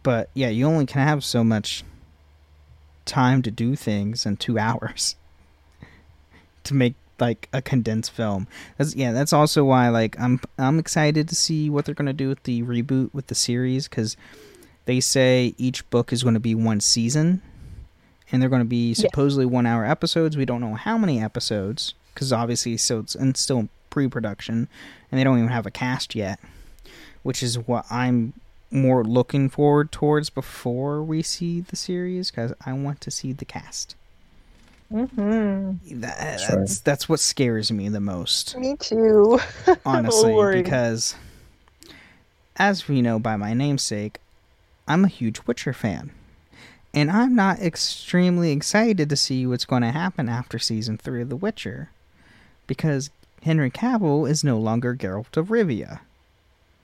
[0.01, 1.83] But yeah, you only can have so much
[3.05, 5.15] time to do things in two hours
[6.63, 8.47] to make like a condensed film.
[8.77, 12.13] That's yeah, that's also why like I'm I'm excited to see what they're going to
[12.13, 14.17] do with the reboot with the series cuz
[14.85, 17.41] they say each book is going to be one season
[18.31, 20.35] and they're going to be supposedly 1 hour episodes.
[20.35, 24.67] We don't know how many episodes cuz obviously so it's and still pre-production
[25.09, 26.39] and they don't even have a cast yet,
[27.21, 28.33] which is what I'm
[28.73, 33.45] more looking forward towards before we see the series cuz I want to see the
[33.45, 33.95] cast.
[34.91, 36.01] Mm-hmm.
[36.01, 36.47] That, right.
[36.49, 39.39] that's that's what scares me the most, Me too.
[39.85, 41.15] honestly, because
[42.57, 44.19] as we know by my namesake,
[44.87, 46.11] I'm a huge Witcher fan.
[46.93, 51.29] And I'm not extremely excited to see what's going to happen after season 3 of
[51.29, 51.89] The Witcher
[52.67, 53.09] because
[53.41, 56.01] Henry Cavill is no longer Geralt of Rivia.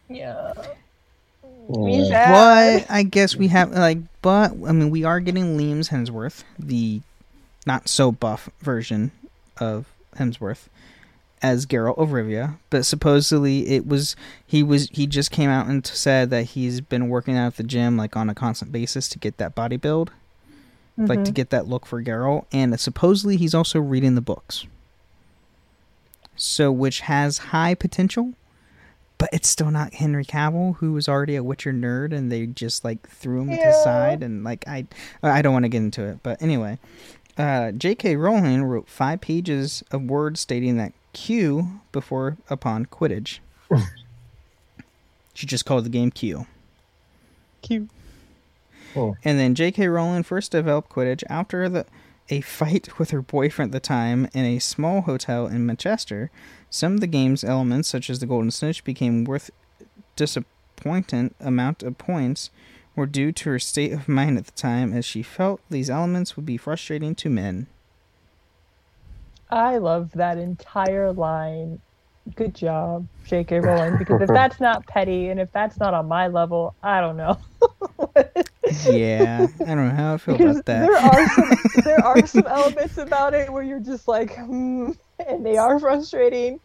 [0.10, 0.54] yeah.
[1.70, 2.26] Yeah.
[2.30, 2.80] Oh.
[2.80, 7.02] But I guess we have like but I mean we are getting Liam's Hemsworth, the
[7.66, 9.12] not so buff version
[9.58, 10.68] of Hemsworth
[11.42, 14.16] as Geralt of Rivia, but supposedly it was
[14.46, 17.64] he was he just came out and said that he's been working out at the
[17.64, 20.12] gym like on a constant basis to get that body build,
[20.98, 21.34] like to mm-hmm.
[21.34, 24.66] get that look for Geralt, and supposedly he's also reading the books.
[26.36, 28.34] So which has high potential,
[29.20, 32.84] but it's still not Henry Cavill, who was already a Witcher nerd, and they just
[32.84, 34.88] like threw him to the side, and like I,
[35.22, 36.80] I don't want to get into it, but anyway,
[37.38, 38.16] uh, J.K.
[38.16, 43.40] Rowling wrote five pages of words stating that Q before upon Quidditch.
[45.34, 46.48] she just called the game Q.
[47.62, 47.90] Cute.
[48.96, 49.16] Oh.
[49.24, 49.88] And then J.K.
[49.88, 51.86] Rowling first developed Quidditch after the
[52.30, 56.32] a fight with her boyfriend at the time in a small hotel in Manchester.
[56.70, 59.50] Some of the game's elements, such as the Golden Snitch, became worth
[60.16, 62.52] disappointing amount of points
[62.96, 66.36] were due to her state of mind at the time, as she felt these elements
[66.36, 67.68] would be frustrating to men.
[69.50, 71.80] I love that entire line.
[72.36, 73.62] Good job, J.K.
[73.62, 73.98] Rowling.
[73.98, 77.40] Because if that's not petty and if that's not on my level, I don't know.
[78.90, 80.88] Yeah, I don't know how I feel because about that.
[80.88, 84.92] there are some there are some elements about it where you're just like, hmm,
[85.28, 86.60] and they are frustrating.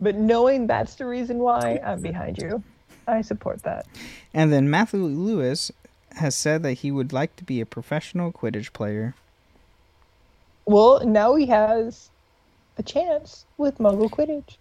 [0.00, 2.62] But knowing that's the reason why, I'm behind you.
[3.06, 3.86] I support that.
[4.34, 5.70] And then Matthew Lewis
[6.16, 9.14] has said that he would like to be a professional Quidditch player.
[10.64, 12.10] Well, now he has
[12.76, 14.56] a chance with Muggle Quidditch.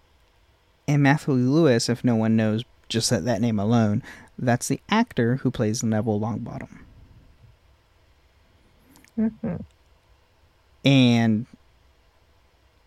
[0.88, 4.04] And Matthew Lewis, if no one knows just that, that name alone,
[4.38, 6.80] that's the actor who plays Neville Longbottom.
[9.18, 9.64] Mhm.
[10.84, 11.46] And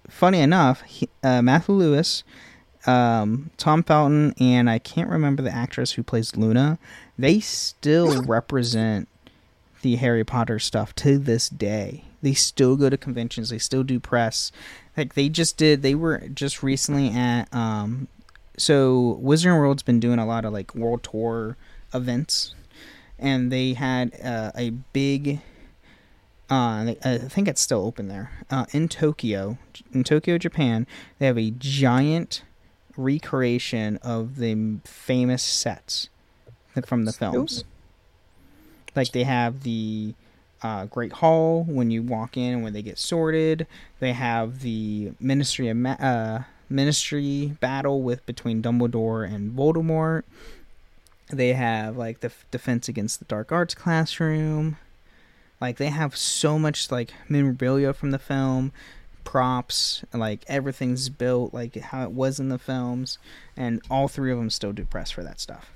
[0.08, 2.22] funny enough, he, uh, Matthew Lewis,
[2.86, 6.78] um, Tom Felton, and I can't remember the actress who plays Luna.
[7.18, 9.08] They still represent
[9.82, 12.04] the Harry Potter stuff to this day.
[12.22, 13.50] They still go to conventions.
[13.50, 14.50] They still do press.
[14.96, 15.82] Like they just did.
[15.82, 17.52] They were just recently at.
[17.54, 18.08] Um,
[18.58, 21.56] so Wizarding World's been doing a lot of like world tour
[21.94, 22.54] events,
[23.18, 25.40] and they had uh, a big
[26.50, 28.30] uh, I think it's still open there.
[28.50, 29.58] Uh, in Tokyo,
[29.92, 30.86] in Tokyo, Japan,
[31.18, 32.42] they have a giant
[32.96, 36.08] recreation of the famous sets
[36.86, 37.64] from the films.
[38.96, 40.14] Like they have the
[40.62, 43.66] uh, Great Hall when you walk in and when they get sorted.
[44.00, 50.22] They have the Ministry of Ma- uh, Ministry battle with between Dumbledore and Voldemort.
[51.30, 54.76] They have like the f- Defense Against the Dark Arts classroom.
[55.60, 58.72] Like they have so much like memorabilia from the film,
[59.24, 63.18] props, like everything's built like how it was in the films,
[63.56, 65.70] and all three of them still do press for that stuff.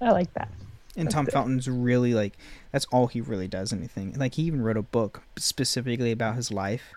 [0.00, 0.48] I like that.
[0.96, 1.34] And That's Tom good.
[1.34, 2.36] Felton's really like
[2.72, 4.14] that's all he really does anything.
[4.14, 6.94] Like he even wrote a book specifically about his life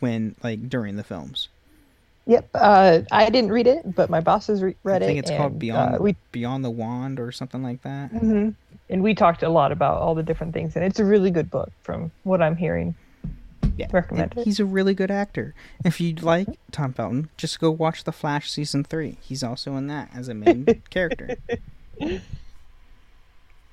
[0.00, 1.48] when like during the films.
[2.26, 2.48] Yep.
[2.54, 5.04] Uh, I didn't read it, but my boss has re- read it.
[5.04, 5.28] I think it.
[5.28, 8.12] it's called Beyond Uh, we Beyond the Wand or something like that.
[8.12, 8.54] mhm.
[8.90, 11.50] and we talked a lot about all the different things, and it's a really good
[11.50, 12.94] book from what I'm hearing.
[13.76, 14.44] Yeah, Recommend and it.
[14.44, 15.54] He's a really good actor.
[15.84, 19.18] If you'd like Tom Felton, just go watch The Flash season three.
[19.20, 21.36] He's also in that as a main character.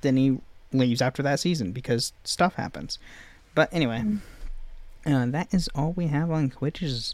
[0.01, 0.39] Then he
[0.74, 2.99] leaves after that season because stuff happens.
[3.56, 4.04] But anyway,
[5.06, 7.14] uh, that is all we have on Quidditch.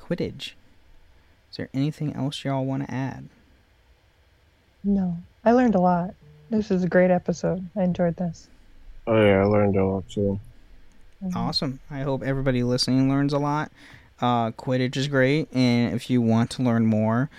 [0.00, 0.52] Quidditch.
[1.54, 3.28] Is there anything else y'all want to add?
[4.82, 6.16] No, I learned a lot.
[6.50, 7.64] This is a great episode.
[7.76, 8.48] I enjoyed this.
[9.06, 10.40] Oh yeah, I learned a lot too.
[11.32, 11.78] Awesome.
[11.92, 13.70] I hope everybody listening learns a lot.
[14.20, 17.30] Uh, Quidditch is great, and if you want to learn more,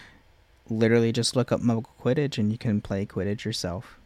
[0.70, 4.00] literally just look up Muggle Quidditch and you can play Quidditch yourself.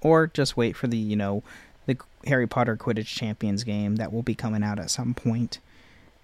[0.00, 1.42] Or just wait for the, you know,
[1.84, 5.58] the Harry Potter Quidditch Champions game that will be coming out at some point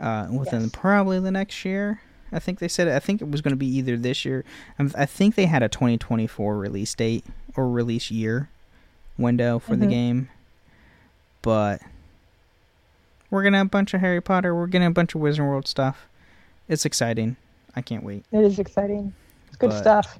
[0.00, 0.70] uh, within Yes.
[0.72, 2.00] probably the next year.
[2.32, 4.44] I think they said I think it was going to be either this year.
[4.78, 7.24] um, I think they had a 2024 release date
[7.56, 8.48] or release year
[9.18, 9.90] window for the Mhm.
[9.90, 10.28] game.
[11.42, 11.80] But
[13.30, 14.54] we're gonna have a bunch of Harry Potter.
[14.54, 16.08] We're getting a bunch of Wizard World stuff.
[16.68, 17.36] It's exciting.
[17.74, 18.24] I can't wait.
[18.32, 19.14] It is exciting.
[19.48, 20.18] It's good But- stuff.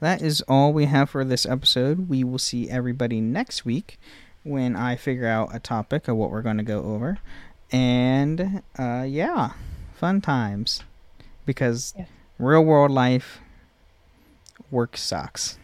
[0.00, 2.08] That is all we have for this episode.
[2.10, 3.98] We will see everybody next week
[4.42, 7.18] when I figure out a topic of what we're going to go over.
[7.72, 9.52] And uh, yeah,
[9.94, 10.82] fun times.
[11.46, 12.08] Because Yes.
[12.38, 13.40] real world life,
[14.70, 15.58] work sucks.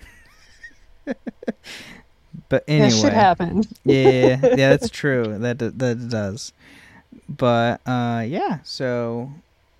[2.49, 3.62] but anyway, That should happen.
[3.85, 5.39] yeah, yeah, that's true.
[5.39, 6.53] That that does.
[7.28, 9.33] But uh, yeah, so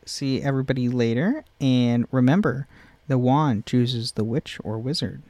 [0.05, 2.66] see everybody later, and remember,
[3.09, 5.22] the wand chooses the witch or wizard.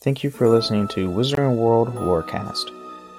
[0.00, 2.70] Thank you for listening to Wizarding World Lorecast.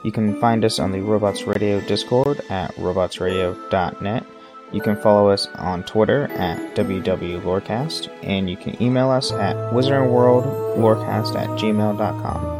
[0.03, 4.23] You can find us on the Robots Radio Discord at robotsradio.net.
[4.71, 11.35] You can follow us on Twitter at WWLorecast, and you can email us at wizardingworldlorecast
[11.35, 12.58] at gmail.com.